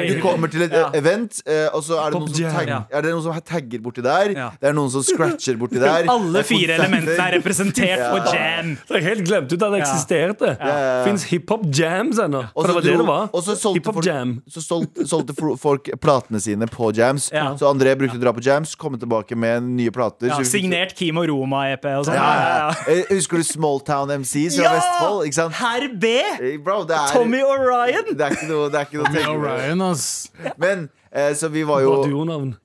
[0.07, 0.91] Du kommer til et Ja.
[0.95, 2.85] event, eh, og så er det, noen som Ja.
[2.91, 4.31] er det noen som tagger borti der.
[4.37, 4.51] Ja.
[4.61, 6.07] Det er noen som scratcher borti der.
[6.17, 8.77] Alle fire elementene er representert på jam.
[8.89, 10.57] Så jeg helt glemt ut at det eksisterte.
[10.61, 11.05] Ja.
[11.05, 12.45] Fins hiphop jams ennå?
[12.53, 13.31] For det var det dro- det var.
[13.33, 14.43] Og så solgte Hiphop jam.
[14.51, 17.31] så solgte, solgte folk platene sine på jams.
[17.33, 17.55] Ja.
[17.57, 20.31] Så André brukte å dra på jams, komme tilbake med nye plater.
[20.47, 22.15] Signert Kim og Roma-EP og sånn.
[22.15, 22.93] Ja, ja, ja.
[22.93, 25.27] Eh, Husker du Smalltown MCs fra Vestfold?
[25.27, 25.53] Ikke sant?
[25.55, 26.07] Herr B!
[26.41, 28.17] Eh, Bro, det er, Tommy O'Ryan!
[28.17, 29.86] Det er ikke noe, det er ikke noe å tenke på.
[29.87, 30.31] Orion, ass.
[30.61, 31.93] Men eh, så vi var jo.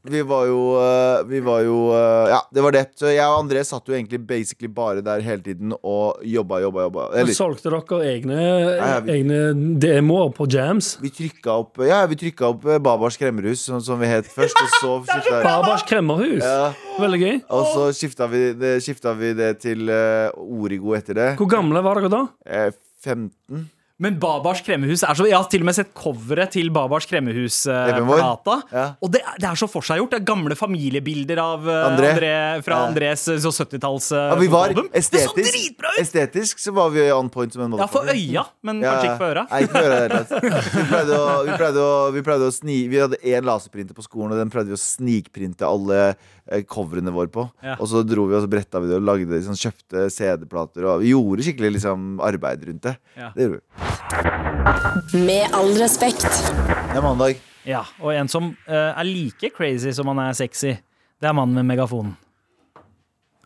[0.04, 2.84] Vi var jo, eh, vi var jo eh, Ja, det var det.
[3.00, 6.86] Så jeg og André satt jo egentlig basically bare der hele tiden og jobba, jobba,
[6.88, 7.06] jobba.
[7.22, 9.40] Eller solgte dere egne, Ja, vi- egne
[9.80, 10.98] demoer på jams?
[11.02, 14.56] vi trykka opp Ja, vi trykka opp eh, Babars kremmerhus, som, som vi het først,
[14.62, 16.44] og så skifta Barbars kremmerhus.
[16.44, 17.36] ja, Veldig gøy.
[17.50, 21.30] Og så skifta vi det, skifta vi det til eh, Origo etter det.
[21.40, 22.26] Hvor gamle var dere da?
[22.46, 22.72] Eh,
[23.04, 23.70] 15.
[24.02, 28.56] Men Babars kremmehus er så Jeg har til og med sett coveret til Babars kremmehus-plata.
[28.74, 28.86] Ja.
[28.98, 30.12] Og det, det er så forseggjort.
[30.16, 32.10] Det er gamle familiebilder av eh, André.
[32.16, 32.32] André,
[32.66, 32.88] fra Ja.
[32.90, 34.90] Andrés eh, 70-talls Ja, vi var album.
[34.92, 38.82] Det så estetisk, estetisk så var vi on point som en Ja, for øya, men
[38.82, 39.46] Ja, kanskje ikke for øra.
[39.52, 40.22] Nei, ikke for øra.
[40.82, 44.04] Vi pleide å, vi pleide å, vi pleide å sni Vi hadde én laserprinter på
[44.06, 46.30] skolen, og den pleide vi å snikprinte alle eh,
[46.68, 47.46] coverene våre på.
[47.64, 47.76] Ja.
[47.80, 50.86] Og så dro vi og så bretta vi det og lagde liksom, kjøpte CD-plater.
[50.92, 52.96] Og vi gjorde skikkelig liksom, arbeid rundt det.
[53.18, 53.32] Ja.
[53.36, 55.24] Det gjorde vi.
[55.26, 56.26] Med all respekt.
[56.26, 57.40] Det er mandag.
[57.68, 60.74] Ja, Og en som uh, er like crazy som han er sexy,
[61.22, 62.16] det er mannen med megafonen.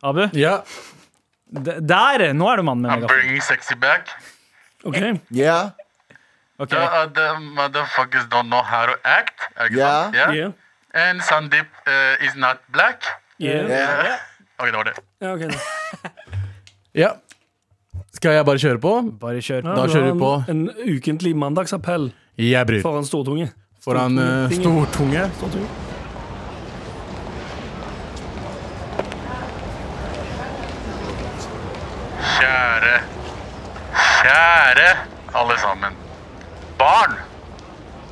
[0.06, 0.60] Abu, Ja.
[1.52, 2.32] d- der!
[2.34, 3.16] Nå er du mannen med I'm megafon.
[3.18, 4.10] bringing sexy back.
[4.86, 4.98] Ok,
[5.32, 5.72] Yeah.
[6.60, 6.70] Ok.
[6.70, 9.42] The other motherfuckers don't know how to act.
[9.58, 9.72] Sant?
[10.16, 10.34] Yeah.
[10.34, 10.52] yeah.
[10.96, 13.04] And Sandeep uh, is not black.
[13.40, 13.68] Yeah.
[13.68, 14.20] Yeah.
[14.58, 14.94] Ok, det var det.
[15.20, 15.42] Ja, ok.
[17.04, 17.10] ja.
[18.16, 18.92] Skal jeg bare kjøre på?
[19.20, 19.68] Bare kjør på.
[19.68, 20.30] Ja, Da kjører vi på.
[20.54, 22.06] En, en ukentlig mandagsappell
[22.40, 22.80] Jeg bryr.
[22.86, 23.52] foran Stortunget.
[23.84, 25.36] Foran uh, Stortunget.
[25.36, 25.70] Stortunget.
[32.36, 32.96] Kjære,
[34.22, 34.90] kjære
[35.36, 35.94] alle sammen.
[36.80, 37.14] Barn,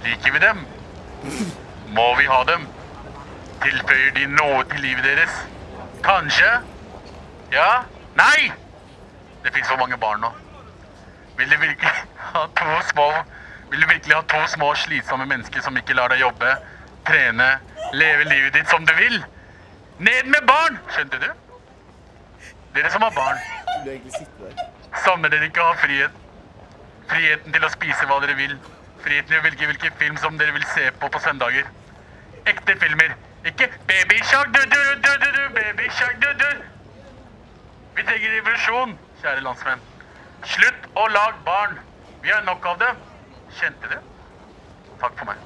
[0.06, 0.58] liker vi dem?
[1.96, 2.68] Må vi ha dem?
[3.64, 5.36] Tilføyer de noe til livet deres?
[6.04, 6.50] Kanskje?
[7.54, 7.68] Ja?
[8.20, 8.52] Nei!
[9.44, 10.32] Det finnes for mange barn nå.
[11.38, 11.92] Vil du virkelig
[12.34, 13.08] ha to små
[13.72, 16.52] Vil du virkelig ha to små slitsomme mennesker som ikke lar deg jobbe,
[17.08, 17.48] trene,
[17.94, 19.18] leve livet ditt som du vil?
[19.98, 20.78] Ned med barn!
[20.94, 21.30] Skjønte du?
[22.76, 23.40] Dere som har barn.
[25.06, 26.24] Savner dere ikke å ha frihet?
[27.10, 28.56] Friheten til å spise hva dere vil.
[29.04, 31.70] Friheten til å velge hvilken film som dere vil se på på søndager.
[32.50, 33.16] Ekte filmer.
[33.44, 36.52] Ikke Baby Shark, du, du, du, du, du, Baby Shark, du, du.
[37.98, 39.82] Vi trenger revolusjon, kjære landsmenn.
[40.48, 41.76] Slutt å lage barn.
[42.24, 42.92] Vi har nok av det.
[43.60, 43.98] Kjente du?
[45.02, 45.42] Takk for meg.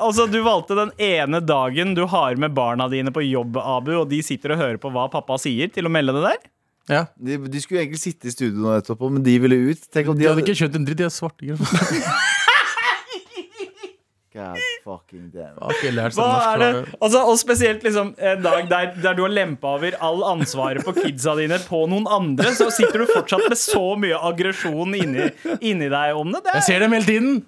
[0.00, 4.08] Altså, Du valgte den ene dagen du har med barna dine på jobb, Abu, og
[4.12, 6.50] de sitter og hører på hva pappa sier, til å melde det der?
[6.90, 7.02] Ja.
[7.16, 9.88] De, de skulle egentlig sitte i studio nå etterpå, men de ville ut.
[9.92, 11.56] Tenk om De de hadde hadde ikke skjønt en dritt, de er svarte.
[14.32, 15.58] God fucking damn.
[15.60, 16.70] Hva er det?
[17.02, 20.94] Altså, og spesielt liksom en dag der, der du har lempa over all ansvaret på
[20.96, 25.28] kidsa dine på noen andre, så sitter du fortsatt med så mye aggresjon inni,
[25.60, 26.40] inni deg om det.
[26.46, 27.42] det Jeg er, ser dem hele tiden!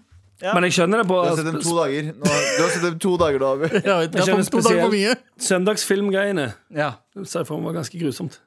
[0.45, 2.09] Men jeg skjønner det på Du har sett dem to dager.
[2.11, 3.64] Nå, du har sett dem to dager da, Abu.
[3.70, 5.14] Jeg vet, Jeg jeg to dager for mye.
[5.49, 6.47] søndagsfilmgreiene.
[6.74, 6.91] ja.
[7.22, 8.41] Ser jeg for meg var ganske grusomt.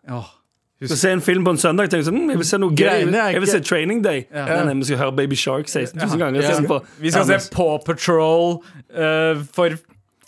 [0.78, 0.86] Åh.
[0.86, 2.76] Skal se en film på en søndag tenker jeg sånn, hm, jeg vil se noe
[2.78, 2.86] gøy.
[3.10, 4.28] Er Jeg vil se Training Day.
[4.30, 6.44] Nei, nei, vi skal høre Baby Shark 16 000 ganger.
[6.46, 6.54] Ja.
[6.62, 6.80] Ja.
[7.02, 8.60] Vi skal se Paw Patrol
[8.94, 9.74] uh, for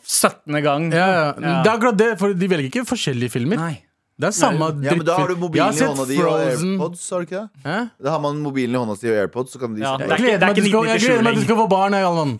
[0.09, 0.63] 17.
[0.65, 0.89] gang.
[0.93, 1.27] Ja, ja.
[1.37, 1.53] Ja.
[1.61, 3.61] Det er akkurat det, for de velger ikke forskjellige filmer.
[3.61, 3.75] Nei.
[4.19, 7.21] Det er samme Ja, men da har du mobilen i hånda di og AirPods, har
[7.21, 7.61] du ikke det?
[7.63, 7.75] Hæ?
[8.03, 10.09] Da har man mobilen i hånda si og AirPods, så kan de Ja, det er
[10.09, 11.93] Jeg gleder ikke- meg til du skal- jeg gleder meg til du skal få barn,
[11.95, 12.31] jeg, Galvan.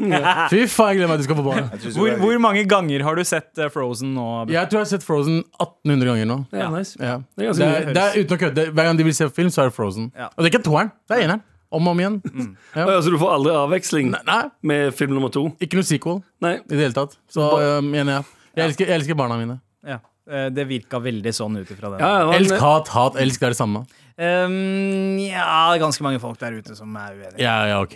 [0.52, 1.70] Fy faen, jeg gleder meg til du skal få barn.
[1.96, 4.28] Hvor, hvor mange ganger har du sett eh, Frozen nå?
[4.52, 6.38] Jeg tror jeg har sett Frozen 1800 ganger nå.
[6.52, 6.98] Ja, nice.
[7.00, 7.16] Ja.
[7.18, 7.94] Det Det er ganske er, mye.
[7.94, 8.66] det er uten å kødde.
[8.76, 10.12] Hver gang de vil se film, så er det Frozen.
[10.18, 10.28] Ja.
[10.36, 11.42] Og det er ikke toeren, det er eneren.
[11.72, 12.22] Om og om igjen.
[12.34, 12.56] Mm.
[12.76, 15.52] ja, så du får aldri avveksling Nei, med film nummer to?
[15.62, 16.56] ikke noe sequel Nei.
[16.56, 17.16] i det hele tatt.
[17.30, 17.40] Så
[17.78, 18.26] um, mener jeg.
[18.58, 19.60] Jeg elsker, jeg elsker barna mine.
[19.88, 20.00] Ja.
[20.30, 22.00] Eh, Det virka veldig sånn ut ifra den.
[22.04, 23.86] Ja, Elsk, hat, hat, elsk, det er det samme.
[24.20, 27.40] Um, ja, det er ganske mange folk der ute som er uenige.
[27.42, 27.96] Ja, ja, ok.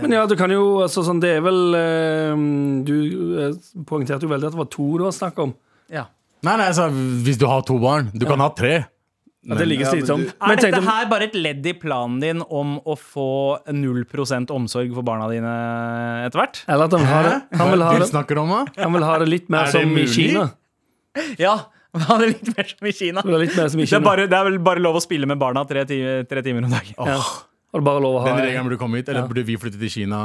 [0.00, 2.44] Men ja, du kan jo altså, sånn, Det er vel eh,
[2.88, 2.94] Du
[3.42, 5.52] eh, poengterte jo veldig at det var to det var snakk om.
[5.92, 6.06] Ja.
[6.44, 6.88] Nei, nei, altså,
[7.26, 8.86] hvis du har to barn, du kan ha tre.
[9.44, 12.20] Ja, det ligger like Ja, men du- Er dette her bare et ledd i planen
[12.20, 15.52] din om å få 0% omsorg for barna dine
[16.24, 16.62] etter hvert?
[16.66, 18.62] Eller at han, har det, han, vil ha det, snakker om det?
[18.80, 20.06] han vil ha det litt mer Er som i?
[20.08, 20.46] Kina.
[21.44, 21.56] Ja.
[21.94, 23.22] Ha det litt mer som i Kina.
[23.22, 24.06] Det er, litt mer som i Det er, Kina.
[24.08, 26.72] bare, det er vel bare lov å spille med barna tre, timer, tre timer om
[26.74, 26.96] dagen.
[26.98, 27.20] Ja.
[27.74, 29.78] Har du bare lov å ha Den regelen burde komme hit, eller burde vi flytte
[29.78, 30.24] til Kina?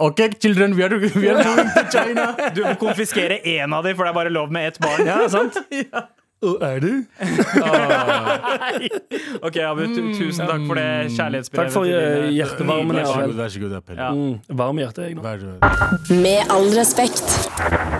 [0.00, 2.28] Ok, children, we are, we are going to China.
[2.56, 5.04] Du må konfiskere én av dem, for det er bare lov med ett barn.
[5.08, 5.56] Ja, sant?
[6.40, 6.92] Og er du?
[9.44, 9.82] Ok, Abu,
[10.16, 11.68] tusen takk for det kjærlighetsbrevet.
[11.68, 12.96] Takk for eh, hjertevarmen.
[12.96, 13.74] Vær så god, vær så god.
[13.82, 14.00] Appell.
[14.00, 14.08] Ja.
[14.16, 16.16] Mm, varm i hjertet, jeg nå.
[16.24, 17.99] Med all respekt.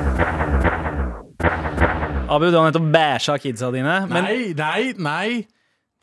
[2.31, 3.97] Abu, du har nettopp bæsja kidsa dine.
[4.11, 5.47] Men Nei, nei, nei.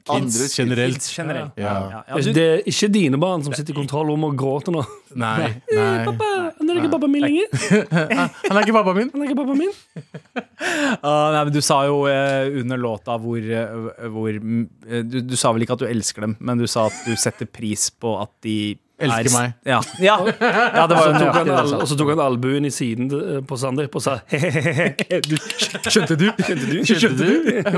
[0.08, 0.94] Andre Kids generelt.
[0.94, 1.52] kids generelt.
[1.60, 1.74] Ja.
[1.92, 4.84] Ja, ja, du, Det er ikke dine barn som sitter i kontrollrommet og gråter nå.
[5.20, 5.88] Nei, nei.
[6.08, 7.52] Han er ikke pappaen min lenger.
[8.48, 9.12] Han er ikke pappaen min.
[9.12, 9.74] Han er ikke pappaen min.
[11.04, 15.36] uh, nei, men du sa jo uh, under låta hvor, uh, hvor eh, du, du
[15.40, 18.16] sa vel ikke at du elsker dem, men du sa at du setter pris på
[18.22, 18.58] at de
[18.98, 19.52] Elsker er, meg.
[19.68, 20.16] Ja, ja,
[20.74, 23.58] ja det var jo tok han og så tok han albuen i siden eh, på
[23.62, 24.16] Sandeep og sa
[25.94, 26.28] Skjønte du?
[26.42, 27.32] Skjønte du?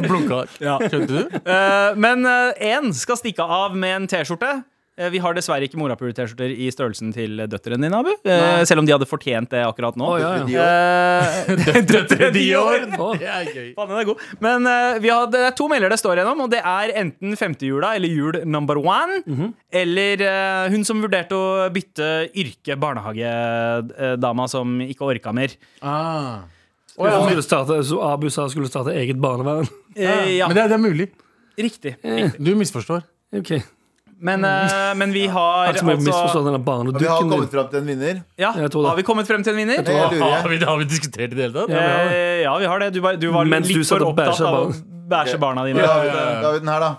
[0.07, 0.45] Blunka.
[0.55, 1.39] Skjønte du?
[1.43, 4.61] Uh, men én skal stikke av med en T-skjorte.
[4.99, 8.11] Eh, Vi har dessverre ikke morapuler-T-skjorter i størrelsen til døtrene dine, Abu.
[8.27, 8.65] Nei.
[8.67, 10.09] selv om de hadde fortjent det akkurat nå.
[10.11, 10.65] Oh, ja, ja.
[11.47, 12.85] Eh, Døtre de år!
[13.21, 13.69] Det er gøy.
[13.77, 14.25] Fanen, det er god.
[14.43, 17.37] Men uh, vi har, det er to melder det står gjennom, og det er enten
[17.39, 19.21] femtehjula eller jul number one.
[19.71, 25.55] Eller uh, hun som vurderte å bytte yrke, barnehagedama som ikke orka mer.
[25.81, 26.43] Ah.
[26.99, 29.67] Så skulle starte, så Abu sa skulle starte eget barnevern.
[29.95, 31.09] Eh, ja, Men det, er- det er mulig.
[31.59, 31.95] riktig.
[32.39, 33.05] Du misforstår.
[33.35, 33.59] Ok
[34.21, 36.03] Men, eh, men vi har Altså, altså
[36.99, 38.23] vi har kommet frem til en vinner.
[38.37, 38.51] ja.
[38.51, 39.83] Har vi kommet frem til en vinner?
[39.83, 39.95] Det.
[39.95, 41.69] Har vi, har vi diskutert i det hele tatt?
[41.69, 42.15] Ja, vi har det.
[42.15, 42.93] Eh, ja, vi har det.
[42.93, 44.73] Du var, du var Mens du litt satt for opptatt av å
[45.09, 45.79] bæsje barna dine.
[45.81, 46.95] Da har vi da har vi den her, da.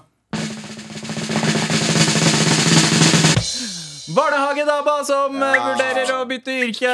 [4.15, 5.51] Barnehagedama som ja.
[5.69, 6.93] vurderer å bytte yrke,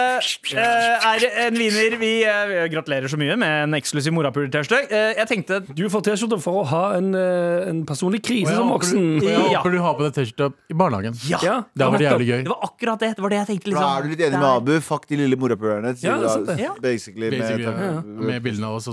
[0.52, 1.96] eh, er en vinner.
[2.00, 4.80] Vi eh, gratulerer så mye med en eksklusiv morapuler-T-skjorte.
[4.92, 8.68] Eh, jeg tenkte Du får T-skjorte for å ha en, eh, en personlig krise som
[8.74, 9.06] voksen.
[9.22, 11.16] Og jeg håper du har på deg T-skjorte i barnehagen.
[11.30, 12.42] Ja, Ja, Det hadde vært jævlig gøy.
[12.44, 13.10] det var akkurat det.
[13.16, 13.70] Det var det jeg tenkte.
[13.70, 13.96] Da Liksom.
[13.96, 14.74] er du litt enig med Abu.
[14.80, 15.94] Fuck de lille morapulerne.
[16.02, 16.74] Ja.
[16.80, 17.30] Basically.
[17.30, 18.02] Basically, med, ja.
[18.04, 18.88] Med bildene av oss.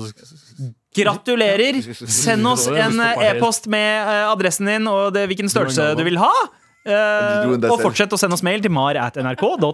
[0.96, 1.82] Gratulerer.
[2.08, 6.18] Send oss en eh, e-post med eh, adressen din og det, hvilken størrelse du vil
[6.22, 6.32] ha.
[6.84, 9.74] Eh, der og fortsett å sende oss mail til mar at nrk.no.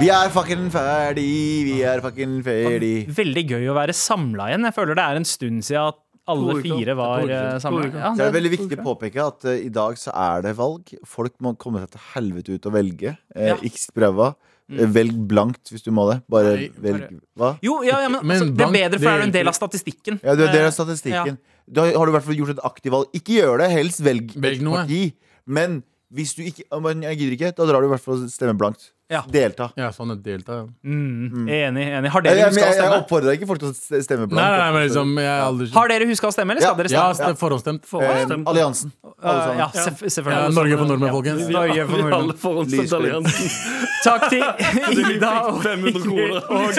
[0.00, 1.24] Vi er fucking ferdig.
[1.66, 2.94] Vi er fucking ferdig.
[3.12, 4.64] Veldig gøy å være samla igjen.
[4.70, 5.98] Jeg føler det er en stund siden at
[6.30, 7.88] alle fire var uh, samla.
[7.92, 10.94] Ja, det er veldig viktig å påpeke at uh, i dag så er det valg.
[11.04, 13.12] Folk må komme seg til helvete ut og velge.
[13.34, 13.58] Uh, Ja.
[13.60, 14.30] Ikke sprøva.
[14.70, 16.20] Eh, Velg blankt hvis du må det.
[16.30, 17.58] Bare Nei, velg Hva?
[17.64, 19.48] Jo, ja, ja, men, Men altså, det er bedre, for det er du en del
[19.50, 20.20] av statistikken.
[20.22, 21.38] Ja, du er del Eh, av statistikken.
[21.70, 23.06] Da har du i hvert fall gjort et aktivt valg.
[23.14, 24.82] Ikke gjør det, helst velg, Velg noe.
[24.84, 25.14] parti.
[25.46, 28.92] Men hvis du ikke Jeg gidder ikke, da drar du i hvert fall stemme blankt.
[29.10, 29.24] Ja.
[29.26, 29.66] Delta.
[29.76, 30.52] Ja, sånn et delta.
[30.60, 30.64] ja.
[30.86, 31.48] Mm.
[31.50, 31.86] Enig.
[31.98, 32.98] enig Har dere jeg, huska å jeg, jeg stemme?
[33.02, 34.38] oppfordrer ikke folk til å stemme blankt.
[34.38, 36.70] Nei, nei, nei, men liksom jeg har aldri Har dere huska å stemme, eller skal
[36.70, 36.76] Ja.
[36.82, 37.26] dere Ja, stemme?
[37.26, 37.82] det er forhåndsstemt.
[37.82, 38.46] Eh, Forhåndsstemt.
[38.46, 38.92] alliansen.
[39.22, 39.58] Alle sammen.
[39.58, 40.54] ja, selvf- Ja, selvfølgelig.
[40.54, 41.46] Norge for nordmenn, folkens.
[41.46, 42.14] Vi Norge for nordmenn.
[42.22, 43.50] alle forhåndsstemt alliansen.
[44.06, 44.44] Takk til
[45.16, 46.40] Ida og 500 kroner.
[46.46, 46.72] og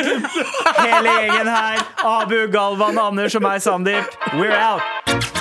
[0.88, 1.84] hele gjengen her.
[2.04, 4.08] Abu, Galvan, Anders og meg, Sandeep.
[4.40, 5.41] We're out.